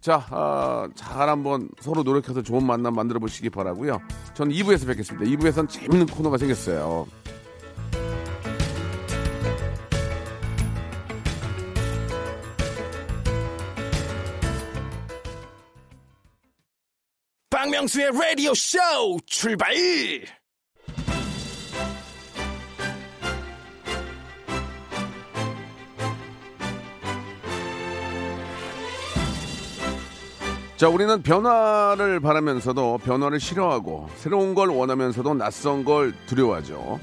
[0.00, 4.00] 자, 아, 잘 한번 서로 노력해서 좋은 만남 만들어 보시기 바라고요.
[4.34, 5.24] 저는 2부에서 뵙겠습니다.
[5.26, 7.06] 2부에서는 재밌는 코너가 생겼어요.
[17.48, 18.78] 박명수의 라디오 쇼
[19.24, 19.72] 출발!
[30.82, 36.98] 자, 우리는 변화를 바라면서도 변화를 싫어하고 새로운 걸 원하면서도 낯선 걸 두려워하죠.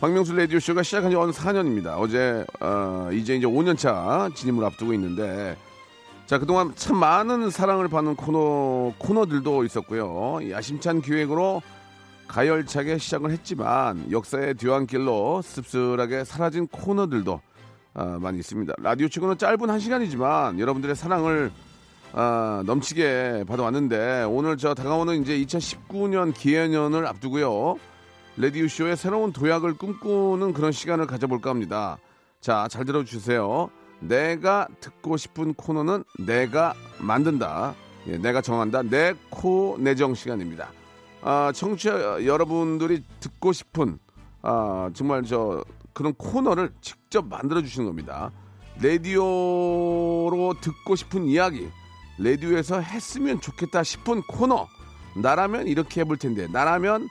[0.00, 1.98] 박명수 라디오 쇼가 시작한 지 어느 4년입니다.
[1.98, 5.56] 어제, 어, 이제 이제 5년 차 진입을 앞두고 있는데,
[6.26, 10.48] 자, 그동안 참 많은 사랑을 받는 코너, 코너들도 있었고요.
[10.48, 11.62] 야심찬 기획으로
[12.28, 17.40] 가열차게 시작을 했지만 역사의 뒤안길로 씁쓸하게 사라진 코너들도
[17.94, 18.74] 아, 많이 있습니다.
[18.78, 21.50] 라디오 치고는 짧은 한 시간이지만 여러분들의 사랑을
[22.18, 27.76] 아, 넘치게 받아왔는데 오늘 저 다가오는 이제 2019년 기해년을 앞두고요.
[28.38, 31.98] 레디오 쇼의 새로운 도약을 꿈꾸는 그런 시간을 가져볼까 합니다.
[32.40, 33.68] 자, 잘 들어주세요.
[34.00, 37.74] 내가 듣고 싶은 코너는 내가 만든다.
[38.06, 38.82] 예, 내가 정한다.
[38.82, 40.70] 내 코 내정 시간입니다.
[41.20, 43.98] 아, 청취자 여러분들이 듣고 싶은
[44.40, 48.30] 아, 정말 저 그런 코너를 직접 만들어 주시는 겁니다.
[48.80, 51.68] 라디오로 듣고 싶은 이야기,
[52.18, 54.68] 라디오에서 했으면 좋겠다 싶은 코너.
[55.16, 57.08] 나라면 이렇게 해볼 텐데, 나라면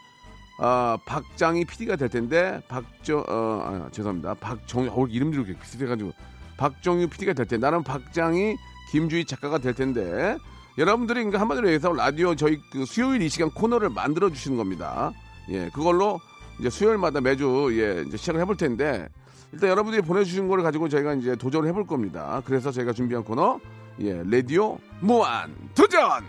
[0.58, 4.36] 어, 박장희 PD가 될 텐데, 박정, 어, 아, 죄송합니다.
[4.36, 6.14] 박정, 어, 이름들이 이렇게 비슷해가지고,
[6.58, 8.56] 박정유 PD가 될 텐데, 나는 박장희,
[8.92, 10.38] 김주희 작가가 될 텐데,
[10.78, 15.12] 여러분들이 그러니까 한마디로 얘기해서 라디오 저희 그 수요일 이 시간 코너를 만들어 주시는 겁니다.
[15.50, 16.20] 예, 그걸로
[16.60, 19.10] 이제 수요일마다 매주 예, 이제 시작을 해볼 텐데,
[19.52, 22.42] 일단 여러분들이 보내주신 걸 가지고 저희가 이제 도전을 해볼 겁니다.
[22.46, 23.60] 그래서 저희가 준비한 코너,
[24.00, 26.24] 예, 라디오 무한 도전!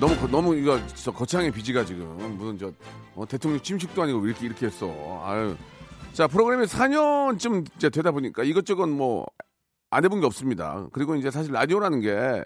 [0.00, 2.72] 너무 거- 너무 이거 저 거창의 비지가 지금 무슨 저
[3.14, 4.88] 어, 대통령 침식도 아니고 왜 이렇게 이렇게 했어.
[5.24, 5.56] 아유.
[6.12, 9.26] 자 프로그램이 4년쯤 이제 되다 보니까 이것저것 뭐
[9.90, 10.88] 안 해본 게 없습니다.
[10.92, 12.42] 그리고 이제 사실 라디오라는 게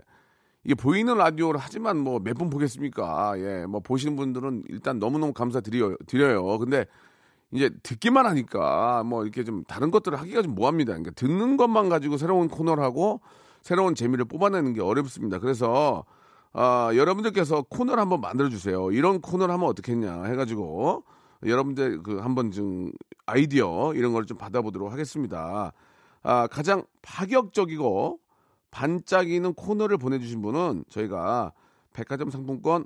[0.65, 3.33] 이게 보이는 라디오를 하지만 뭐 몇 분 보겠습니까?
[3.39, 5.97] 예, 뭐 보시는 분들은 일단 너무너무 감사드려요.
[6.07, 6.59] 드려요.
[6.59, 6.85] 근데
[7.53, 10.93] 이제 듣기만 하니까 뭐 이렇게 좀 다른 것들을 하기가 좀 뭐합니다.
[10.93, 13.21] 그러니까 듣는 것만 가지고 새로운 코너를 하고
[13.63, 15.39] 새로운 재미를 뽑아내는 게 어렵습니다.
[15.39, 16.05] 그래서
[16.53, 18.91] 아, 여러분들께서 코너를 한번 만들어 주세요.
[18.91, 21.05] 이런 코너를 하면 어떻겠냐 해가지고
[21.45, 22.91] 여러분들 그 한번 좀
[23.27, 25.73] 아이디어 이런 걸 좀 받아보도록 하겠습니다.
[26.23, 28.19] 아, 가장 파격적이고
[28.71, 31.53] 반짝이는 코너를 보내주신 분은 저희가
[31.93, 32.85] 백화점 상품권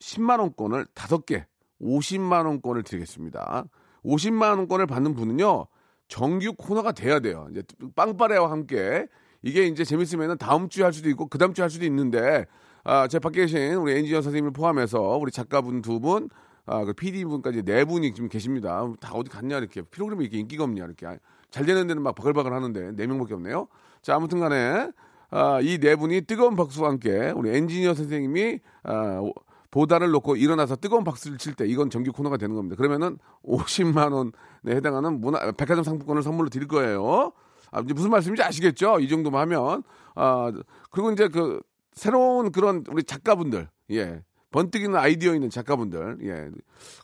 [0.00, 1.44] 10만 원권을 5개,
[1.80, 3.64] 50만 원권을 드리겠습니다.
[4.04, 5.66] 50만 원권을 받는 분은요.
[6.08, 7.48] 정규 코너가 돼야 돼요.
[7.50, 7.62] 이제
[7.96, 9.06] 빵빠레와 함께
[9.42, 12.46] 이게 이제 재밌으면은 다음 주에 할 수도 있고 그 다음 주에 할 수도 있는데
[12.84, 16.28] 아, 제 밖에 계신 우리 엔지니어 선생님을 포함해서 우리 작가분 두 분,
[16.66, 18.88] 아, 그 PD분까지 네 분이 지금 계십니다.
[19.00, 21.16] 다 어디 갔냐 이렇게 프로그램이 이렇게 인기가 없냐 이렇게 아,
[21.50, 23.66] 잘 되는 데는 막 바글바글 하는데 네 명밖에 없네요.
[24.02, 24.90] 자, 아무튼 간에
[25.30, 29.32] 아, 이 네 분이 뜨거운 박수와 함께 우리 엔지니어 선생님이 아, 오-
[29.76, 32.76] 보다를 놓고 일어나서 뜨거운 박수를 칠 때 이건 정규 코너가 되는 겁니다.
[32.76, 34.30] 그러면은 50만 원에
[34.76, 37.32] 해당하는 문화 백화점 상품권을 선물로 드릴 거예요.
[37.70, 39.00] 아, 이제 무슨 말씀인지 아시겠죠?
[39.00, 39.82] 이 정도만 하면
[40.14, 40.50] 아
[40.90, 41.60] 그리고 이제 그
[41.92, 46.50] 새로운 그런 우리 작가분들 예 번뜩이는 아이디어 있는 작가분들 예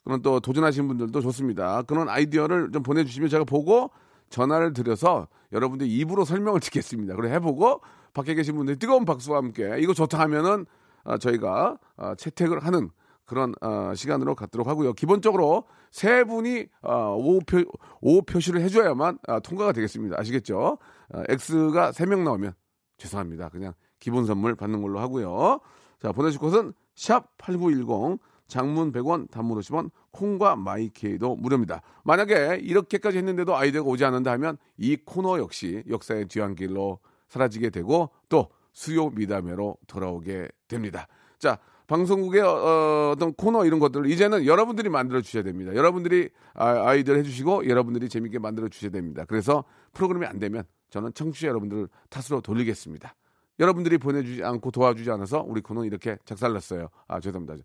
[0.02, 1.82] 그런 또 도전하시는 분들도 좋습니다.
[1.82, 3.90] 그런 아이디어를 좀 보내주시면 제가 보고
[4.30, 7.16] 전화를 드려서 여러분들 입으로 설명을 듣겠습니다.
[7.16, 7.82] 그래 해보고
[8.14, 10.81] 밖에 계신 분들이 뜨거운 박수와 함께 이거 좋다 하면은 아,
[11.18, 12.90] 저희가 아, 채택을 하는
[13.24, 14.92] 그런 아, 시간으로 갖도록 하고요.
[14.92, 17.64] 기본적으로 세 분이 아, 오표
[18.00, 20.16] 오 표시를 해줘야만 아, 통과가 되겠습니다.
[20.18, 20.78] 아시겠죠?
[21.12, 22.52] 아, X가 세 명 나오면
[22.98, 23.48] 죄송합니다.
[23.48, 25.60] 그냥 기본 선물 받는 걸로 하고요.
[26.00, 31.80] 자 보내실 곳은 샵 #8910 장문 100원, 단문 50원, 콩과 마이케이도 무료입니다.
[32.04, 38.50] 만약에 이렇게까지 했는데도 아이디어가 오지 않는다 하면 이 코너 역시 역사의 뒤안길로 사라지게 되고 또
[38.72, 41.06] 수요 미담회로 돌아오게 됩니다.
[41.38, 45.74] 자, 방송국의 어, 떤 코너 이런 것들을 이제는 여러분들이 만들어 주셔야 됩니다.
[45.74, 49.24] 여러분들이 아, 아이디어를 해주시고 여러분들이 재밌게 만들어 주셔야 됩니다.
[49.28, 53.14] 그래서 프로그램이 안 되면 저는 청취자 여러분들을 탓으로 돌리겠습니다.
[53.58, 56.88] 여러분들이 보내주지 않고 도와주지 않아서 우리 코너는 이렇게 작살났어요.
[57.08, 57.62] 아, 죄송합니다.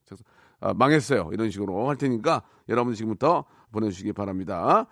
[0.60, 1.30] 아, 망했어요.
[1.32, 4.88] 이런 식으로 할 테니까 여러분 지금부터 보내주시기 바랍니다.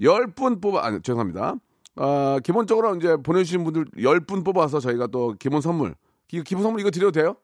[0.00, 1.56] 열분 뽑아, 아니, 죄송합니다.
[1.96, 5.94] 아, 기본적으로 이제 보내주신 분들 열분 뽑아서 저희가 또 기본 선물,
[6.26, 7.36] 기, 기본 선물 이거 드려도 돼요?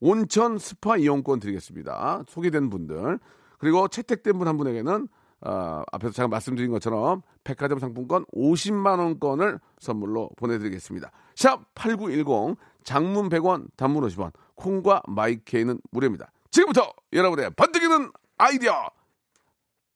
[0.00, 2.24] 온천 스파 이용권 드리겠습니다.
[2.28, 3.18] 소개된 분들.
[3.58, 5.08] 그리고 채택된 분 한 분에게는
[5.40, 11.10] 아, 앞에서 제가 말씀드린 것처럼 백화점 상품권 50만 원권을 선물로 보내드리겠습니다.
[11.36, 16.30] 샵 8910 장문 100원 단문 50원 콩과 마이케이는 무료입니다.
[16.50, 18.88] 지금부터 여러분의 번뜩이는 아이디어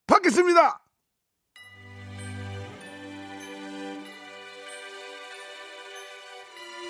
[0.06, 0.81] 받겠습니다.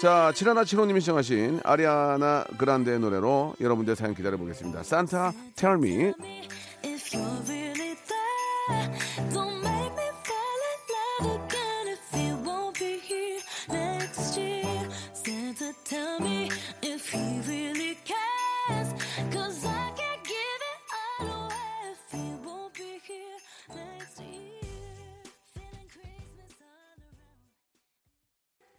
[0.03, 4.83] 자, 7175님이 시청하신 아리아나 그란데의 노래로 여러분들 사연 기다려보겠습니다.
[4.83, 6.13] 산타, tell me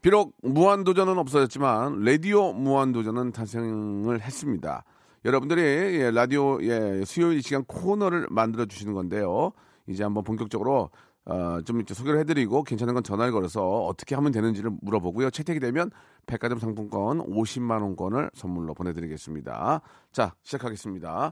[0.04, 4.84] 비록 무한도전은 없어졌지만 라디오 무한도전은 탄생을 했습니다.
[5.24, 9.54] 여러분들이 예, 라디오 예, 수요일 이 시간 코너를 만들어 주시는 건데요.
[9.88, 10.90] 이제 한번 본격적으로
[11.24, 15.30] 어, 좀 이제 소개를 해드리고 괜찮은 건 전화를 걸어서 어떻게 하면 되는지를 물어보고요.
[15.30, 15.90] 채택이 되면
[16.26, 19.80] 백화점 상품권 50만 원권을 선물로 보내드리겠습니다.
[20.12, 21.32] 자 시작하겠습니다.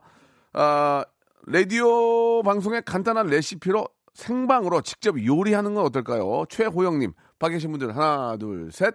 [0.53, 1.05] 아,
[1.45, 6.45] 라디오 방송의 간단한 레시피로 생방으로 직접 요리하는 건 어떨까요?
[6.47, 8.93] 최호영님, 밖에 계신 분들 하나, 둘, 셋.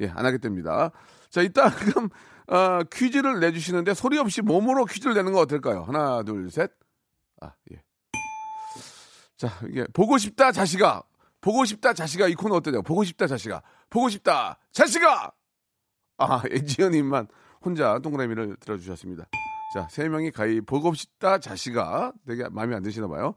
[0.00, 0.90] 예, 안 하게 됩니다.
[1.28, 2.08] 자, 이따 그럼
[2.48, 5.82] 어, 퀴즈를 내주시는데 소리 없이 몸으로 퀴즈를 내는 건 어떨까요?
[5.82, 6.72] 하나, 둘, 셋.
[7.42, 7.82] 아, 예.
[9.36, 11.02] 자, 이게 보고 싶다 자식아.
[11.42, 12.82] 보고 싶다 자식아 이 코너 어떠냐고.
[12.82, 13.60] 보고 싶다 자식아.
[13.90, 15.32] 보고 싶다 자식아.
[16.16, 17.28] 아, 엔지현님만
[17.62, 19.26] 혼자 동그라미를 들어주셨습니다.
[19.74, 23.34] 자, 세 명이 가히 보고 싶다 자식아 되게 마음에 안 드시나 봐요.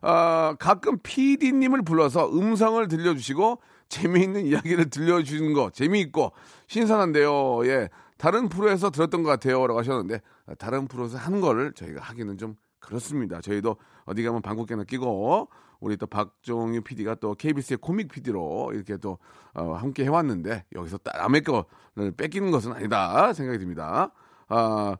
[0.00, 6.32] 아, 가끔 PD님을 불러서 음성을 들려주시고 재미있는 이야기를 들려주는 거 재미있고
[6.66, 7.66] 신선한데요.
[7.66, 12.56] 예, 다른 프로에서 들었던 것 같아요라고 하셨는데 아, 다른 프로에서 한 거를 저희가 하기는 좀
[12.80, 13.40] 그렇습니다.
[13.40, 15.48] 저희도 어디 가면 방귀깨나 끼고
[15.80, 19.18] 우리 또 박종유 PD가 또 KBS의 코믹 PD로 이렇게 또
[19.54, 24.10] 어, 함께 해왔는데 여기서 딱 남의 거를 뺏기는 것은 아니다 생각이 듭니다.
[24.48, 24.96] 아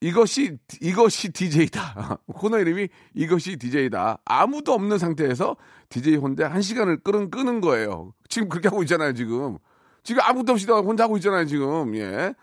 [0.00, 2.18] 이것이 이것이 DJ다.
[2.34, 4.18] 코너 이름이 이것이 DJ다.
[4.24, 5.56] 아무도 없는 상태에서
[5.90, 8.12] DJ 혼자 한 시간을 끄는 끄는 거예요.
[8.28, 9.12] 지금 그렇게 하고 있잖아요.
[9.12, 9.58] 지금
[10.02, 11.44] 지금 아무도 없이 혼자 하고 있잖아요.
[11.44, 12.34] 지금 예,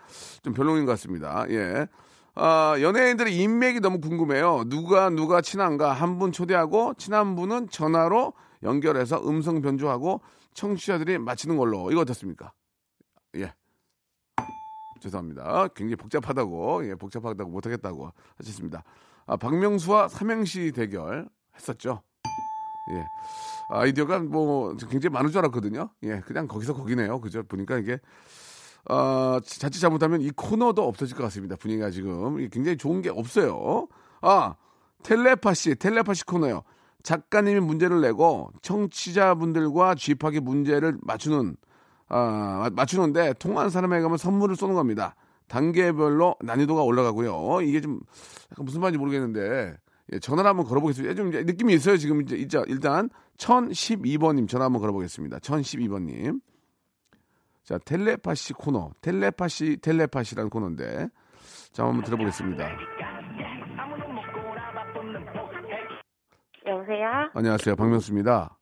[0.42, 1.44] 좀 별로인 것 같습니다.
[1.50, 1.86] 예.
[2.36, 4.62] 아, 연예인들의 인맥이 너무 궁금해요.
[4.68, 10.20] 누가 누가 친한가 한 분 초대하고 친한 분은 전화로 연결해서 음성 변조하고
[10.54, 12.52] 청취자들이 맞히는 걸로 이거 어떻습니까?
[14.98, 15.00] 예.
[15.00, 15.68] 죄송합니다.
[15.74, 18.84] 굉장히 복잡하다고, 예, 복잡하다고 못하겠다고 하셨습니다.
[19.26, 22.02] 아, 박명수와 삼행시 대결 했었죠.
[22.92, 23.04] 예.
[23.70, 25.90] 아이디어가 뭐 굉장히 많을 줄 알았거든요.
[26.04, 27.20] 예, 그냥 거기서 거기네요.
[27.20, 27.42] 그죠?
[27.42, 27.98] 보니까 이게,
[28.88, 31.56] 어, 자칫 잘못하면 이 코너도 없어질 것 같습니다.
[31.56, 32.48] 분위기가 지금.
[32.48, 33.86] 굉장히 좋은 게 없어요.
[34.22, 34.54] 아,
[35.02, 36.62] 텔레파시, 텔레파시 코너요.
[37.02, 41.56] 작가님이 문제를 내고 청취자분들과 쥐파기 문제를 맞추는
[42.08, 45.14] 아, 맞추는데 통화한 사람에게 가면 선물을 쏘는 겁니다.
[45.48, 47.62] 단계별로 난이도가 올라가고요.
[47.62, 48.00] 이게 좀
[48.52, 49.76] 약간 무슨 말인지 모르겠는데
[50.12, 51.14] 예, 전화를 한번 걸어보겠습니다.
[51.14, 51.96] 좀 이제 느낌이 있어요.
[51.96, 55.38] 지금 이제 이제 일단 1012번님 전화 한번 걸어보겠습니다.
[55.38, 56.40] 1012번님.
[57.64, 61.08] 자 텔레파시 코너, 텔레파시 텔레파시라는 코너인데
[61.72, 62.70] 자 한번 들어보겠습니다.
[66.66, 67.30] 여보세요?
[67.34, 68.57] 안녕하세요, 박명수입니다.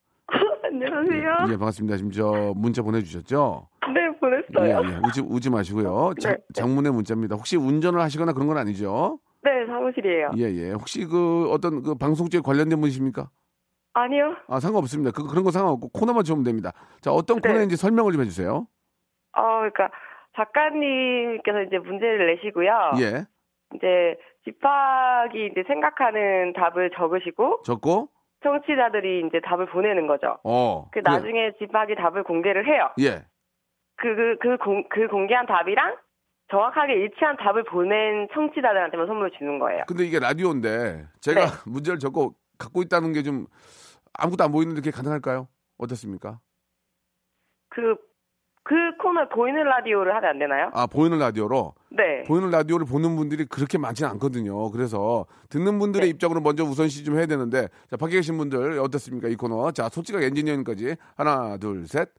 [0.81, 1.35] 안녕하세요.
[1.49, 1.97] 예, 반갑습니다.
[1.97, 3.67] 지금 저 문자 보내주셨죠?
[3.93, 4.83] 네, 예, 보냈어요.
[4.87, 4.99] 예.
[5.07, 6.13] 우지, 우지 마시고요.
[6.19, 6.37] 자, 네.
[6.53, 7.35] 장문의 문자입니다.
[7.35, 9.19] 혹시 운전을 하시거나 그런 건 아니죠?
[9.41, 10.31] 네, 사무실이에요.
[10.37, 10.71] 예, 예.
[10.73, 13.29] 혹시 그 어떤 그 방송 쪽에 관련된 분이십니까?
[13.93, 14.35] 아니요.
[14.47, 15.11] 아, 상관없습니다.
[15.11, 16.73] 그, 그런 거 상관없고 코너만 주면 됩니다.
[17.01, 17.49] 자, 어떤 네.
[17.49, 18.67] 코너인지 설명을 좀 해주세요.
[19.33, 19.89] 어, 그러니까
[20.35, 22.69] 작가님께서 이제 문제를 내시고요.
[22.99, 23.25] 예.
[23.73, 28.09] 이제 집학이 이제 생각하는 답을 적으시고 적고,
[28.43, 30.37] 청취자들이 이제 답을 보내는 거죠.
[30.43, 30.89] 어.
[30.91, 32.89] 그 나중에 집학이 답을 공개를 해요.
[32.99, 33.25] 예.
[33.97, 35.97] 그, 그, 그, 공, 그 공개한 답이랑
[36.49, 39.83] 정확하게 일치한 답을 보낸 청취자들한테만 선물을 주는 거예요.
[39.87, 41.45] 근데 이게 라디오인데 제가 네.
[41.65, 43.47] 문제를 적고 갖고 있다는 게 좀
[44.17, 45.47] 아무것도 안 보이는데 그게 가능할까요?
[45.77, 46.39] 어떻습니까?
[47.69, 47.95] 그,
[48.67, 50.69] 그 코너 보이는 라디오를 하면 안 되나요?
[50.73, 52.23] 아, 보이는 라디오로 네.
[52.27, 54.71] 보이는 라디오를 보는 분들이 그렇게 많지는 않거든요.
[54.71, 56.09] 그래서 듣는 분들의 네.
[56.09, 59.71] 입장으로 먼저 우선시 좀 해야 되는데 자 밖에 계신 분들 어떻습니까 이 코너?
[59.71, 62.09] 자 솔직하게 엔지니어님까지 하나 둘 셋.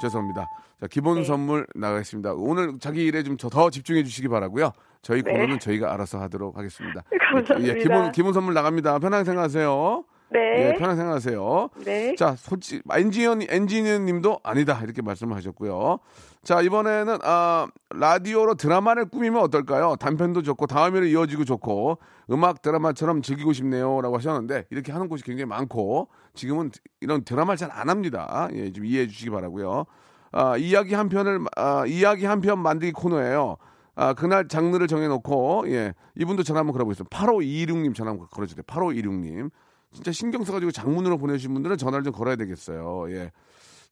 [0.00, 0.46] 죄송합니다.
[0.80, 1.24] 자 기본 네.
[1.24, 2.32] 선물 나가겠습니다.
[2.32, 4.72] 오늘 자기 일에 좀 더 집중해 주시기 바라고요.
[5.02, 5.32] 저희 네.
[5.32, 7.02] 코너는 저희가 알아서 하도록 하겠습니다.
[7.30, 7.74] 감사합니다.
[7.76, 8.98] 예, 기본 기본 선물 나갑니다.
[9.00, 10.04] 편하게 생각하세요.
[10.30, 10.68] 네.
[10.68, 11.70] 예, 편하게 생각하세요.
[11.84, 12.14] 네.
[12.16, 15.98] 자, 솔직 엔지니어 엔지니어님도 아니다 이렇게 말씀을 하셨고요.
[16.44, 19.96] 자 이번에는 아, 라디오로 드라마를 꾸미면 어떨까요?
[19.96, 21.98] 단편도 좋고 다음에로 이어지고 좋고
[22.30, 27.88] 음악 드라마처럼 즐기고 싶네요라고 하셨는데 이렇게 하는 곳이 굉장히 많고 지금은 이런 드라마를 잘 안
[27.90, 28.48] 합니다.
[28.52, 29.84] 예, 좀 이해해 주시기 바라고요.
[30.32, 33.56] 아, 이야기 한 편을 아, 이야기 한 편 만들기 코너예요.
[34.00, 37.16] 아, 그날 장르를 정해놓고, 예, 이분도 전화 한번 걸어보겠습니다.
[37.18, 38.62] 8526님 전화 한번 걸어주세요.
[38.62, 39.50] 8526님.
[39.92, 43.10] 진짜 신경 써가지고 장문으로 보내주신 분들은 전화를 좀 걸어야 되겠어요.
[43.10, 43.32] 예.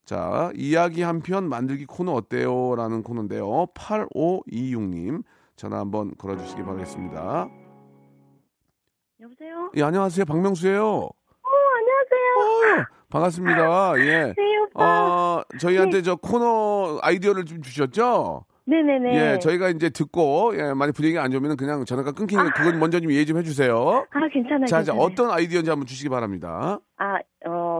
[0.05, 2.75] 자, 이야기 한 편 만들기 코너 어때요?
[2.75, 3.67] 라는 코너인데요.
[3.73, 5.23] 8526님
[5.55, 7.49] 전화 한번 걸어주시기 바라겠습니다.
[9.19, 9.71] 여보세요?
[9.75, 10.25] 예, 안녕하세요.
[10.25, 11.09] 박명수예요 어,
[11.77, 12.81] 안녕하세요.
[12.81, 13.99] 어, 반갑습니다.
[13.99, 14.33] 예.
[14.37, 15.37] 네, 오빠.
[15.39, 18.45] 어, 저희한테 저 코너 아이디어를 좀 주셨죠?
[18.69, 19.15] 네네네.
[19.33, 23.09] 예, 저희가 이제 듣고 예, 만약 분위기가 안 좋으면 그냥 전화가 끊기니까 그건 먼저 좀
[23.11, 24.05] 이해 좀 해주세요.
[24.11, 24.65] 아, 괜찮아요.
[24.65, 25.01] 자, 자, 괜찮아요.
[25.01, 26.79] 어떤 아이디어인지 한번 주시기 바랍니다.
[26.97, 27.17] 아,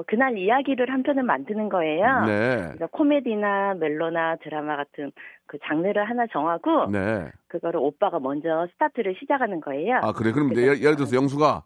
[0.08, 2.26] 그날 이야기를 한 편을 만드는 거예요.
[2.26, 2.56] 네.
[2.69, 5.12] 그래서 코미디나 멜로나 드라마 같은
[5.45, 7.26] 그 장르를 하나 정하고 네.
[7.50, 9.97] 그거를 오빠가 먼저 스타트를 시작하는 거예요.
[10.04, 10.32] 아, 그래.
[10.32, 11.63] 그럼 그래서- 예를, 예를 들어서 영수가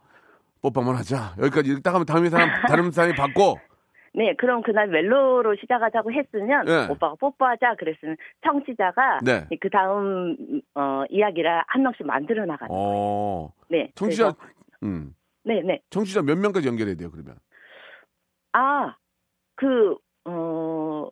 [0.64, 1.36] 뽀뽀만 하자.
[1.40, 3.58] 여기까지 딱 하면 다른 사람, 다른 사람이 받고,
[4.14, 6.88] 네, 그럼 그날 멜로로 시작하자고 했으면 네.
[6.90, 9.48] 오빠가 뽀뽀하자 그랬으면 청취자가 네.
[9.62, 12.88] 그 다음 어, 이야기를 한 명씩 만들어 나가는 거예요.
[12.90, 15.82] 어, 네, 청취자, 그래서- 음, 네, 네.
[15.90, 17.36] 청취자 몇 명까지 연결해야 돼요, 그러면?
[18.52, 18.96] 아,
[19.56, 19.96] 그
[20.26, 21.08] 어,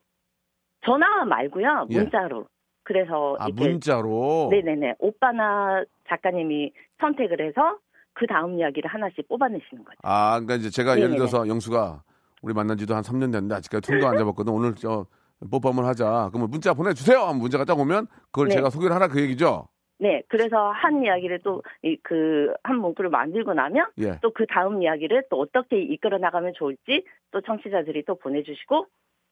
[0.85, 1.99] 전화 말고요, 예.
[1.99, 2.47] 문자로.
[2.83, 4.49] 그래서 아, 이렇게 문자로?
[4.51, 4.95] 네네네.
[4.99, 7.77] 오빠나 작가님이 선택을 해서
[8.13, 9.97] 그 다음 이야기를 하나씩 뽑아내시는 거죠.
[10.03, 11.17] 아, 그러니까 이제 제가 예를 네네네.
[11.17, 12.01] 들어서 영수가
[12.41, 14.51] 우리 만난 지도 한 3년 됐는데 아직까지 통도 안 잡았거든.
[14.53, 15.05] 오늘 저
[15.49, 16.29] 뽀뽀 한번 하자.
[16.31, 17.33] 그러면 문자 보내주세요.
[17.33, 18.55] 문자가 딱 오면 그걸 네.
[18.55, 19.67] 제가 소개를 하라 그 얘기죠?
[20.01, 21.61] 네, 그래서 한 이야기를 또
[22.03, 24.17] 그한 문구를 만들고 나면 예.
[24.21, 28.85] 또그 다음 이야기를 또 어떻게 이끌어 나가면 좋을지 또 청취자들이 또 보내주시고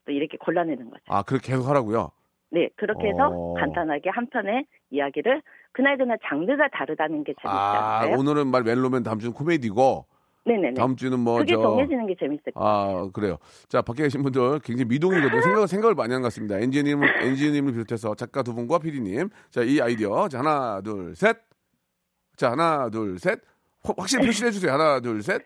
[0.05, 1.03] 또 이렇게 골라내는 거죠.
[1.07, 2.11] 아, 그렇게 계속 하라고요?
[2.49, 3.53] 네, 그렇게 해서 어.
[3.55, 5.41] 간단하게 한 편의 이야기를
[5.71, 8.17] 그날그날 장르가 다르다는 게 재밌지 아, 않아요?
[8.17, 10.05] 오늘은 말 멜로면 다음 주는 코미디고,
[10.47, 10.73] 네네네.
[10.75, 11.61] 다음 주는 뭐, 그게 저.
[11.61, 12.67] 정해지는 게 재밌을 거예요.
[12.67, 13.37] 아, 그래요.
[13.67, 15.41] 자, 밖에 계신 분들 굉장히 미동이거든요.
[15.41, 16.57] 생각을, 생각을 많이 한 것 같습니다.
[16.59, 19.29] 엔지님, 엔지님을 비롯해서 작가 두 분과 피디님.
[19.51, 20.27] 자, 이 아이디어.
[20.29, 21.37] 자, 하나, 둘, 셋.
[22.35, 23.39] 자, 하나, 둘, 셋.
[23.83, 24.71] 확- 확실히 표시를 해주세요.
[24.71, 25.41] 하나, 둘, 셋.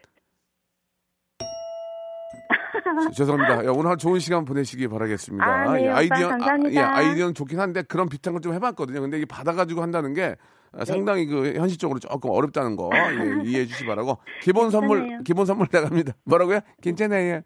[3.06, 3.66] 저- 죄송합니다.
[3.66, 5.46] 야, 오늘 하루 좋은 시간 보내시기 바라겠습니다.
[5.46, 6.46] 아, 네, 예, 감사합니다.
[6.46, 9.02] 아, 예, 아이디어는 좋긴 한데 그런 비슷한 걸 좀 해봤거든요.
[9.02, 10.36] 근데 이게 받아가지고 한다는 게
[10.74, 12.98] 아, 상당히 그 현실적으로 조금 어렵다는 거 예,
[13.46, 15.20] 이해해 주시 기 바라고 기본 선물.
[15.24, 16.14] 기본 선물 나갑니다.
[16.24, 16.60] 뭐라고요?
[16.82, 17.42] 괜찮아요.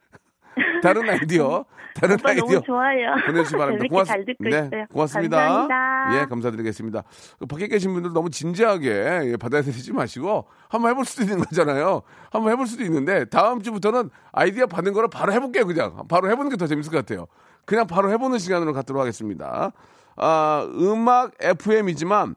[0.83, 1.65] 다른 아이디어
[1.95, 3.15] 다른 아이디어 너무 좋아요.
[3.25, 3.77] 보내주시 기 바랍니다.
[3.79, 4.85] 재밌게 고맙- 잘 듣고 네, 있어요.
[4.91, 5.37] 고맙습니다.
[5.37, 6.21] 감사합니다.
[6.21, 7.03] 예, 감사드리겠습니다.
[7.39, 8.89] 그 밖에 계신 분들 너무 진지하게
[9.31, 12.01] 예, 받아들이지 마시고 한번 해볼 수도 있는 거잖아요.
[12.31, 15.65] 한번 해볼 수도 있는데 다음 주부터는 아이디어 받는 거를 바로 해볼게요.
[15.65, 17.27] 그냥 바로 해보는 게 더 재밌을 것 같아요.
[17.65, 19.71] 그냥 바로 해보는 시간으로 갖도록 하겠습니다.
[20.17, 22.35] 아, 음악 FM이지만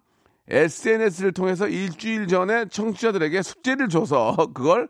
[0.49, 4.89] SNS를 통해서 일주일 전에 청취자들에게 숙제를 줘서 그걸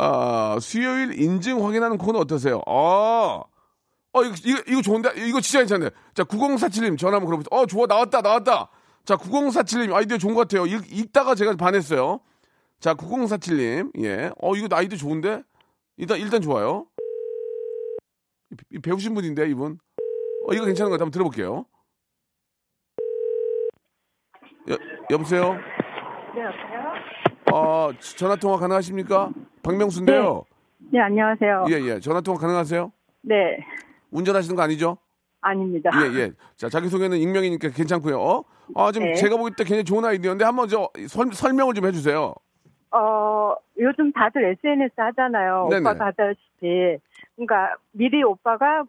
[0.00, 2.62] 아, 수요일 인증 확인하는 코너 어떠세요?
[2.68, 3.42] 어,
[4.12, 5.10] 어, 이거, 이거, 이거 좋은데?
[5.16, 5.90] 이거 진짜 괜찮네.
[6.14, 7.48] 자, 9047님 전화 한번 걸어보세요.
[7.50, 8.70] 어, 좋아, 나왔다, 나왔다.
[9.04, 10.66] 자, 9047님 아이디어 좋은 것 같아요.
[10.66, 12.20] 읽, 읽다가 제가 반했어요.
[12.78, 14.30] 자, 9047님, 예.
[14.40, 15.42] 어, 이거 아이디어 좋은데?
[15.96, 16.86] 일단, 일단 좋아요.
[18.80, 19.80] 배우신 분인데, 이분.
[20.46, 21.06] 어, 이거 괜찮은 것 같아요.
[21.06, 21.66] 한번 들어볼게요.
[24.70, 24.78] 여,
[25.10, 25.54] 여보세요?
[26.36, 26.92] 네, 여보세요?
[27.52, 29.32] 어, 전화통화 가능하십니까?
[29.68, 30.44] 박명수인데요.
[30.90, 31.66] 네, 안녕하세요.
[31.68, 32.00] 예, 예.
[32.00, 32.90] 전화 통화 가능하세요?
[33.22, 33.58] 네,
[34.10, 34.96] 운전하시는 거 아니죠?
[35.42, 35.90] 아닙니다.
[35.94, 36.32] 예, 예.
[36.56, 38.18] 자, 자기소개는 익명이니까 괜찮고요.
[38.18, 38.44] 어?
[38.74, 39.14] 아, 지금 네.
[39.14, 42.34] 제가 보기 때 굉장히 좋은 아이디어인데 한번 저 설, 설명을 좀 해주세요.
[42.92, 45.68] 어, 요즘 다들 SNS 하잖아요.
[45.68, 45.80] 네네.
[45.80, 46.98] 오빠도 하다시피.
[47.36, 48.84] 그러니까 미리 오빠가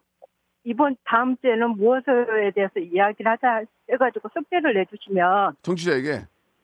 [0.64, 2.02] 이번 다음 주에는 무엇에
[2.54, 6.20] 대해서 이야기를 하자 해가지고 숙제를 내주시면, 청취자에게.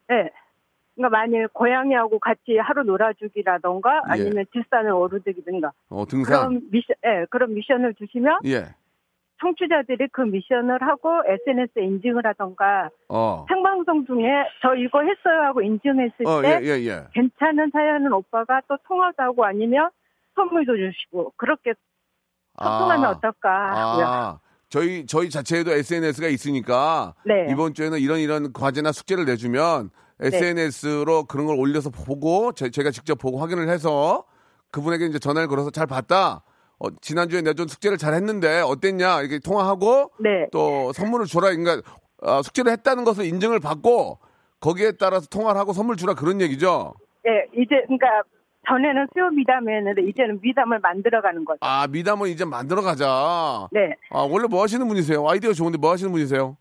[0.08, 0.30] 네.
[0.96, 4.12] 그러니까 만일 고양이하고 같이 하루 놀아주기라던가 예.
[4.12, 6.48] 아니면 뒷산을 오르드기든가 어, 등산.
[6.48, 8.74] 그런 미션, 예, 그런 미션을 주시면 예.
[9.38, 13.44] 청취자들이 그 미션을 하고 SNS에 인증을 하던가 어.
[13.48, 14.24] 생방송 중에
[14.62, 17.04] 저 이거 했어요 하고 인증했을 어, 때 예, 예, 예.
[17.12, 19.90] 괜찮은 사연은 오빠가 또 통화도 하고 아니면
[20.34, 21.74] 선물도 주시고 그렇게
[22.58, 23.10] 소통하면 아.
[23.10, 24.06] 어떨까 하고요.
[24.06, 27.14] 아, 저희, 저희 자체에도 SNS가 있으니까.
[27.24, 27.46] 네.
[27.50, 33.16] 이번 주에는 이런 이런 과제나 숙제를 내주면 SNS로 그런 걸 올려서 보고 제, 가 직접
[33.16, 34.24] 보고 확인을 해서
[34.70, 36.42] 그분에게 이제 전화를 걸어서 잘 봤다.
[36.78, 40.46] 어, 지난주에 내준 숙제를 잘 했는데 어땠냐 이렇게 통화하고 네.
[40.52, 41.80] 또 선물을 줘라 그러니까
[42.22, 44.18] 어, 숙제를 했다는 것을 인증을 받고
[44.60, 46.94] 거기에 따라서 통화를 하고 선물 주라 그런 얘기죠.
[47.24, 48.22] 네, 이제 그러니까
[48.68, 51.58] 전에는 수요 미담이었는데 이제는 미담을 만들어가는 거죠.
[51.62, 53.68] 아 미담은 이제 만들어 가자.
[53.72, 53.94] 네.
[54.10, 55.26] 아 원래 뭐 하시는 분이세요?
[55.28, 56.56] 아이디어 좋은데 뭐 하시는 분이세요?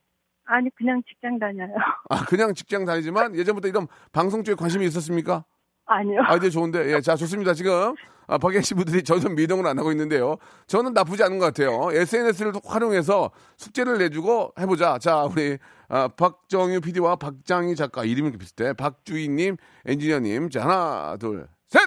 [0.46, 1.74] 아니 그냥 직장 다녀요.
[2.10, 5.44] 아 그냥 직장 다니지만 예전부터 이런 방송 쪽에 관심이 있었습니까?
[5.86, 6.22] 아니요.
[6.24, 7.54] 아이디어 좋은데 예, 자 좋습니다.
[7.54, 7.96] 지금
[8.28, 10.38] 아, 밖에 계신 분들이 점점 미동을 안 하고 있는데요.
[10.68, 11.90] 저는 나쁘지 않은 것 같아요.
[11.92, 14.98] SNS를 활용해서 숙제를 내주고 해보자.
[14.98, 15.58] 자 우리
[15.88, 18.74] 아, 박정유 PD와 박장희 작가 이름이 비슷해.
[18.74, 20.50] 박주희님, 엔지니어님.
[20.50, 21.82] 자 하나, 둘, 셋.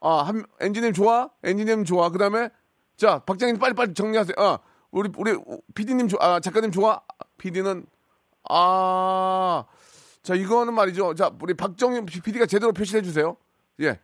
[0.00, 1.30] 아, 한, 엔지니어 좋아?
[1.44, 2.08] 엔지니어 좋아.
[2.10, 2.48] 그 다음에
[2.96, 4.34] 자 박장희 빨리 빨리 정리하세요.
[4.38, 4.58] 아,
[4.90, 5.36] 우리 우리
[5.74, 6.18] PD님 좋아?
[6.20, 7.00] 아, 작가님 좋아?
[7.38, 7.86] PD는
[8.48, 9.64] 아.
[10.22, 11.14] 자, 이거는 말이죠.
[11.14, 13.36] 자, 우리 박정희 PD가 제대로 표시해 주세요.
[13.80, 13.98] 예.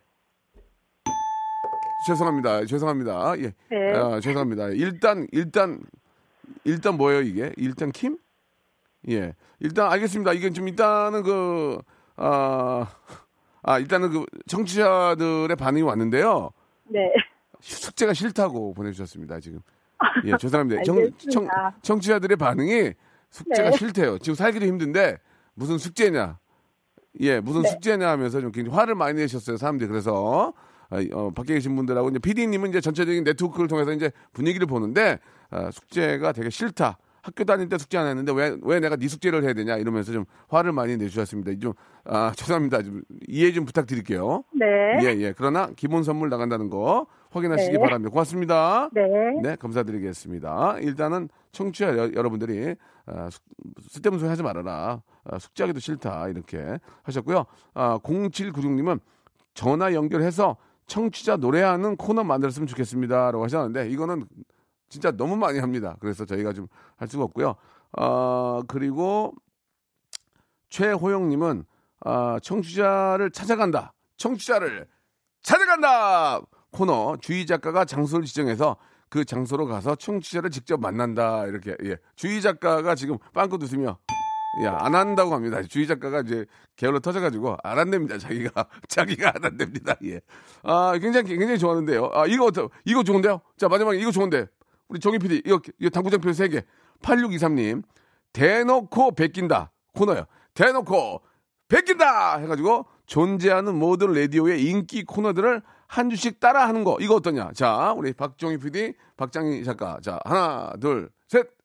[2.07, 2.65] 죄송합니다.
[2.65, 3.39] 죄송합니다.
[3.39, 3.53] 예.
[3.71, 3.93] 네.
[3.95, 4.69] 아, 죄송합니다.
[4.69, 5.81] 일단, 일단,
[6.65, 7.53] 일단 뭐예요, 이게?
[7.57, 8.19] 일단 킴?
[9.11, 9.35] 예.
[9.61, 10.33] 일단 알겠습니다.
[10.33, 11.79] 이게 좀 일단은 그,
[12.17, 12.87] 아,
[13.63, 16.51] 아, 일단은 그 청취자들의 반응이 왔는데요.
[16.85, 17.13] 네.
[17.61, 19.41] 숙제가 싫다고 보내주셨습니다.
[19.41, 19.61] 지금.
[20.25, 20.83] 예, 죄송합니다.
[20.83, 21.31] 청, 알겠습니다.
[21.31, 21.49] 청,
[21.83, 22.93] 청취자들의 반응이
[23.31, 23.77] 숙제가 네.
[23.77, 24.19] 싫대요.
[24.19, 25.19] 지금 살기도 힘든데
[25.55, 26.39] 무슨 숙제냐?
[27.21, 27.69] 예, 무슨 네.
[27.71, 29.89] 숙제냐 하면서 좀 굉장히 화를 많이 내셨어요, 사람들이.
[29.89, 30.53] 그래서
[30.91, 35.19] 아, 어, 밖에 계신 분들하고 이제 PD님은 이제 전체적인 네트워크를 통해서 이제 분위기를 보는데
[35.51, 36.99] 아, 숙제가 되게 싫다.
[37.23, 40.27] 학교 다닐 때 숙제 안 했는데 왜, 왜 내가 네 숙제를 해야 되냐 이러면서 좀
[40.49, 41.59] 화를 많이 내주셨습니다.
[41.61, 41.73] 좀,
[42.05, 42.83] 아, 죄송합니다.
[42.83, 44.45] 좀 이해 좀 부탁드릴게요.
[44.55, 44.67] 네.
[45.03, 45.35] 예, 예.
[45.37, 47.07] 그러나 기본 선물 나간다는 거
[47.37, 47.79] 확인하시기 네.
[47.79, 48.11] 바랍니다.
[48.11, 48.89] 고맙습니다.
[48.93, 49.03] 네.
[49.43, 50.79] 네, 감사드리겠습니다.
[50.81, 52.75] 일단은 청취자 여, 러분들이
[53.07, 53.43] 아, 숙-
[53.91, 55.03] 쓸데없는 소리 하지 말아라.
[55.25, 56.29] 아, 숙제하기도 싫다.
[56.29, 57.45] 이렇게 하셨고요.
[57.75, 59.01] 아, 0796님은
[59.55, 60.57] 전화 연결해서
[60.87, 63.31] 청취자 노래하는 코너 만들었으면 좋겠습니다.
[63.33, 64.27] 라고 하셨는데 이거는
[64.89, 65.97] 진짜 너무 많이 합니다.
[66.01, 67.55] 그래서 저희가 좀 할 수가 없고요.
[67.93, 69.33] 아, 그리고
[70.71, 71.65] 최호영님은
[72.01, 73.93] 아, 청취자를 찾아간다.
[74.17, 74.87] 청취자를
[75.43, 76.41] 찾아간다.
[76.73, 78.77] 코너 주희 작가가 장소를 지정해서
[79.09, 81.47] 그 장소로 가서 청취자를 직접 만난다.
[81.47, 81.97] 이렇게 예.
[82.17, 83.99] 주희 작가가 지금 빵긋 웃으며
[84.65, 85.63] 야, 안 한다고 합니다.
[85.63, 86.47] 주희 작가가 이제
[86.77, 88.19] 게을러 터져가지고 안 한답니다.
[88.19, 89.95] 자기가 자기가 안 한답니다.
[90.05, 90.21] 예.
[90.63, 92.11] 아 굉장히 굉장히 좋아하는데요.
[92.13, 93.41] 아 이거 어떠 이거 좋은데요?
[93.57, 94.47] 자 마지막에 이거 좋은데
[94.89, 96.65] 우리 정희 PD 이거, 이거 당구장표 3개
[97.03, 97.83] 8623님
[98.33, 100.25] 대놓고 베낀다 코너요.
[100.55, 101.23] 대놓고
[101.69, 107.51] 베낀다 해가지고 존재하는 모든 라디오의 인기 코너들을 한 주씩 따라 하는 거 이거 어떠냐?
[107.55, 111.57] 자 우리 박정희 PD, 박장희 작가 자 하나 둘 셋.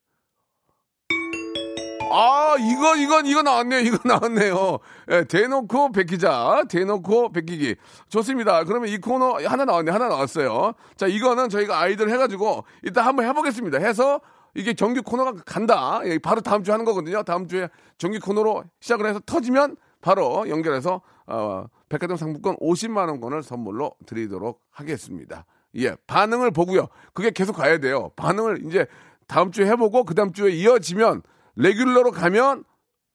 [2.14, 3.80] 아, 이거, 이건, 이거 나왔네요.
[3.80, 4.80] 이거 나왔네요.
[5.12, 6.64] 예, 대놓고 베끼자.
[6.68, 7.76] 대놓고 베끼기.
[8.10, 8.64] 좋습니다.
[8.64, 9.90] 그러면 이 코너 하나 나왔네.
[9.90, 10.74] 하나 나왔어요.
[10.94, 13.78] 자, 이거는 저희가 아이들 해가지고 이따 한번 해보겠습니다.
[13.78, 14.20] 해서
[14.54, 16.02] 이게 정규 코너가 간다.
[16.04, 17.22] 예, 바로 다음 주에 하는 거거든요.
[17.22, 23.92] 다음 주에 정규 코너로 시작을 해서 터지면 바로 연결해서, 어, 백화점 상품권 50만 원권을 선물로
[24.06, 25.44] 드리도록 하겠습니다.
[25.76, 26.86] 예, 반응을 보고요.
[27.12, 28.10] 그게 계속 가야 돼요.
[28.16, 28.86] 반응을 이제
[29.26, 31.20] 다음 주에 해보고 그 다음 주에 이어지면
[31.56, 32.64] 레귤러로 가면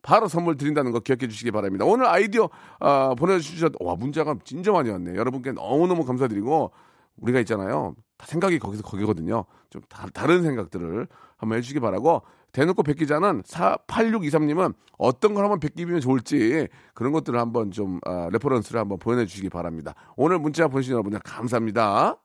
[0.03, 1.85] 바로 선물 드린다는 거 기억해 주시기 바랍니다.
[1.85, 2.49] 오늘 아이디어
[2.79, 5.15] 아, 보내주셨 와 문자가 진짜 많이 왔네.
[5.15, 6.71] 여러분께 너무 너무 감사드리고
[7.17, 7.95] 우리가 있잖아요.
[8.15, 9.45] 다 생각이 거기서 거기거든요.
[9.71, 11.07] 좀 다, 다른 생각들을
[11.37, 12.21] 한번 해주시기 바라고
[12.57, 18.97] 대놓고 베끼자는 8623님은 어떤 걸 한번 베끼면 좋을지 그런 것들을 한번 좀 아, reference를 한번
[18.97, 19.93] 보내주시기 바랍니다.
[20.15, 22.15] 오늘 문자 보내주신 여러분들 감사합니다.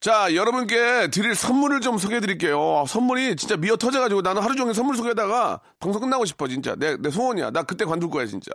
[0.00, 2.84] 자, 여러분께 드릴 선물을 좀 소개해 드릴게요.
[2.86, 6.74] 선물이 진짜 미어 터져가지고 나는 하루 종일 선물 소개하다가 방송 끝나고 싶어, 진짜.
[6.74, 7.50] 내, 내 소원이야.
[7.52, 8.50] 나 그때 관둘 거야, 진짜.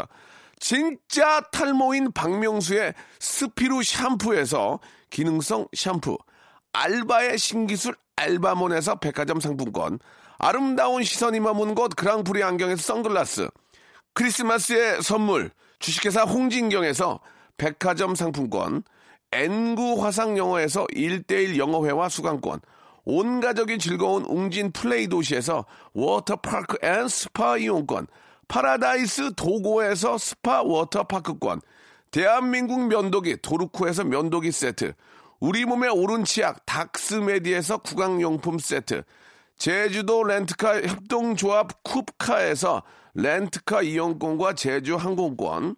[0.60, 4.80] 진짜 탈모인 박명수의 스피루 샴푸에서
[5.10, 6.20] 기능성 샴푸.
[6.74, 9.97] 알바의 신기술 알바몬에서 백화점 상품권.
[10.42, 13.50] 아름다운 시선이 머문 곳 그랑프리 안경에서 선글라스.
[14.14, 17.20] 크리스마스의 선물 주식회사 홍진경에서
[17.58, 18.84] 백화점 상품권
[19.34, 22.62] N구 화상영어에서 1대1 영어회화 수강권
[23.04, 28.08] 온 가족이 즐거운 웅진 플레이 도시에서 워터파크 and 스파 이용권
[28.48, 31.62] 파라다이스 도고에서 스파 워터파크권
[32.12, 34.94] 대한민국 면도기 도루코에서 면도기 세트
[35.40, 39.04] 우리 몸의 옳은 치약 닥스메디에서 구강용품 세트
[39.60, 42.82] 제주도 렌트카 협동조합 쿱카에서
[43.14, 45.76] 렌트카 이용권과 제주 항공권,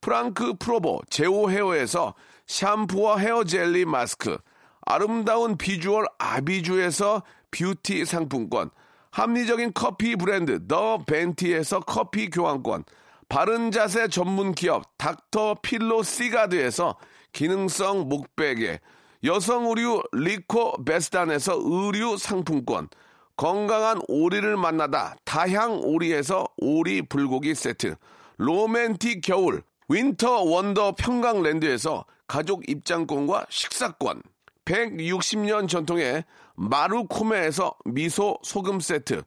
[0.00, 2.14] 프랑크 프로보 제오 헤어에서
[2.46, 4.38] 샴푸와 헤어 젤리 마스크,
[4.82, 8.70] 아름다운 비주얼 아비주에서 뷰티 상품권,
[9.10, 12.84] 합리적인 커피 브랜드 더 벤티에서 커피 교환권,
[13.28, 16.96] 바른 자세 전문 기업 닥터 필로 시가드에서
[17.32, 18.78] 기능성 목베개,
[19.24, 22.88] 여성 의류 리코 베스단에서 의류 상품권,
[23.36, 27.96] 건강한 오리를 만나다 다향 오리에서 오리 불고기 세트,
[28.36, 34.22] 로맨틱 겨울 윈터 원더 평강랜드에서 가족 입장권과 식사권,
[34.64, 36.24] 160년 전통의
[36.54, 39.22] 마루코메에서 미소 소금 세트,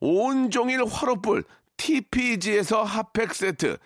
[0.00, 1.44] 온종일 화로불
[1.76, 3.76] TPG에서 핫팩 세트,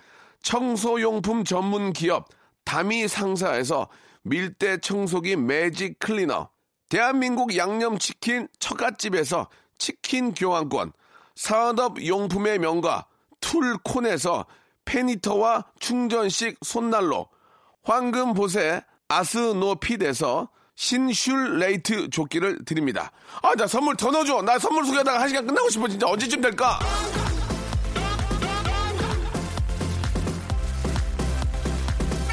[0.42, 2.28] 청소용품 전문 기업
[2.64, 3.88] 다미 상사에서
[4.22, 6.48] 밀대 청소기 매직 클리너,
[6.88, 9.48] 대한민국 양념치킨 처갓집에서
[9.78, 10.92] 치킨 교환권,
[11.34, 13.06] 산업용품의 명가
[13.40, 14.46] 툴콘에서
[14.84, 17.28] 페니터와 충전식 손난로,
[17.82, 23.12] 황금보세 아스노핏에서 신슐레이트 조끼를 드립니다.
[23.42, 24.42] 아, 나 선물 더 넣어줘.
[24.42, 25.86] 나 선물 소개하다가 한 시간 끝나고 싶어.
[25.86, 26.78] 진짜 언제쯤 될까?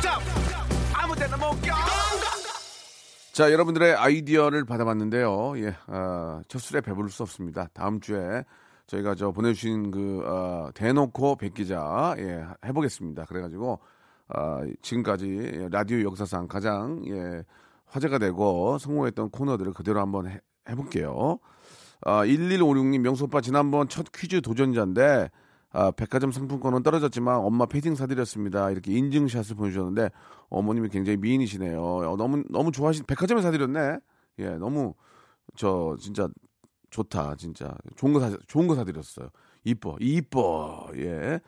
[0.02, 0.20] 자,
[3.50, 5.54] 여러분들의 아이디어를 받아봤는데요.
[5.58, 7.68] 예, 아, 첫 술에 배부를 수 없습니다.
[7.74, 8.44] 다음 주에
[8.88, 13.24] 저희가 저 보내주신 그, 어, 대놓고 백기자, 예, 해보겠습니다.
[13.26, 13.80] 그래가지고,
[14.28, 17.44] 아, 지금까지 라디오 역사상 가장, 예,
[17.86, 21.40] 화제가 되고 성공했던 코너들을 그대로 한번 해, 해볼게요.
[22.02, 25.30] 아, 1156님 명수 오빠 지난번 첫 퀴즈 도전자인데
[25.74, 28.72] 아, 백화점 상품권은 떨어졌지만 엄마 패딩 사드렸습니다.
[28.72, 30.10] 이렇게 인증샷을 보내주셨는데
[30.50, 31.82] 어머님이 굉장히 미인이시네요.
[31.82, 34.00] 어, 너무 너무 좋아하신 백화점에 사드렸네.
[34.40, 34.94] 예, 너무
[35.56, 36.28] 저 진짜
[36.90, 39.30] 좋다 진짜 좋은 거 사, 좋은 거 사드렸어요.
[39.64, 41.40] 이뻐 이뻐 예.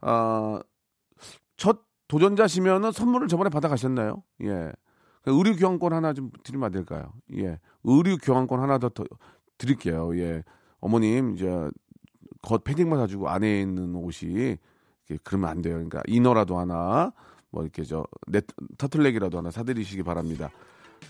[0.00, 0.60] 아,
[1.56, 4.22] 첫 도전자시면은 선물을 저번에 받아 가셨나요?
[4.42, 4.72] 예.
[5.22, 7.12] 그 의류 교환권 하나 좀 드리면 안 될까요?
[7.36, 7.60] 예.
[7.84, 9.04] 의류 교환권 하나 더, 더
[9.58, 10.16] 드릴게요.
[10.18, 10.42] 예.
[10.80, 11.46] 어머님 이제
[12.42, 14.56] 겉 패딩만 사주고 안에 있는 옷이
[15.08, 15.74] 이렇게 그러면 안 돼요.
[15.74, 17.12] 그러니까 이너라도 하나
[17.50, 18.44] 뭐 이렇게 저 넷,
[18.76, 20.50] 터틀넥이라도 하나 사드리시기 바랍니다.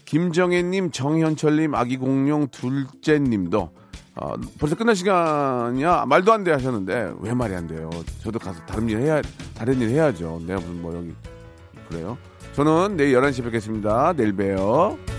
[0.05, 3.70] 김정혜님, 정현철님, 아기공룡 둘째님도
[4.20, 7.89] 어, 벌써 끝날 시간이야 말도 안 돼 하셨는데 왜 말이 안 돼요?
[8.22, 9.22] 저도 가서 다른 일 해야
[9.55, 10.41] 다른 일 해야죠.
[10.47, 11.14] 내가 무슨 뭐 여기
[11.89, 12.18] 그래요?
[12.55, 14.12] 저는 내일 11시에 뵙겠습니다.
[14.14, 15.18] 내일 봬요.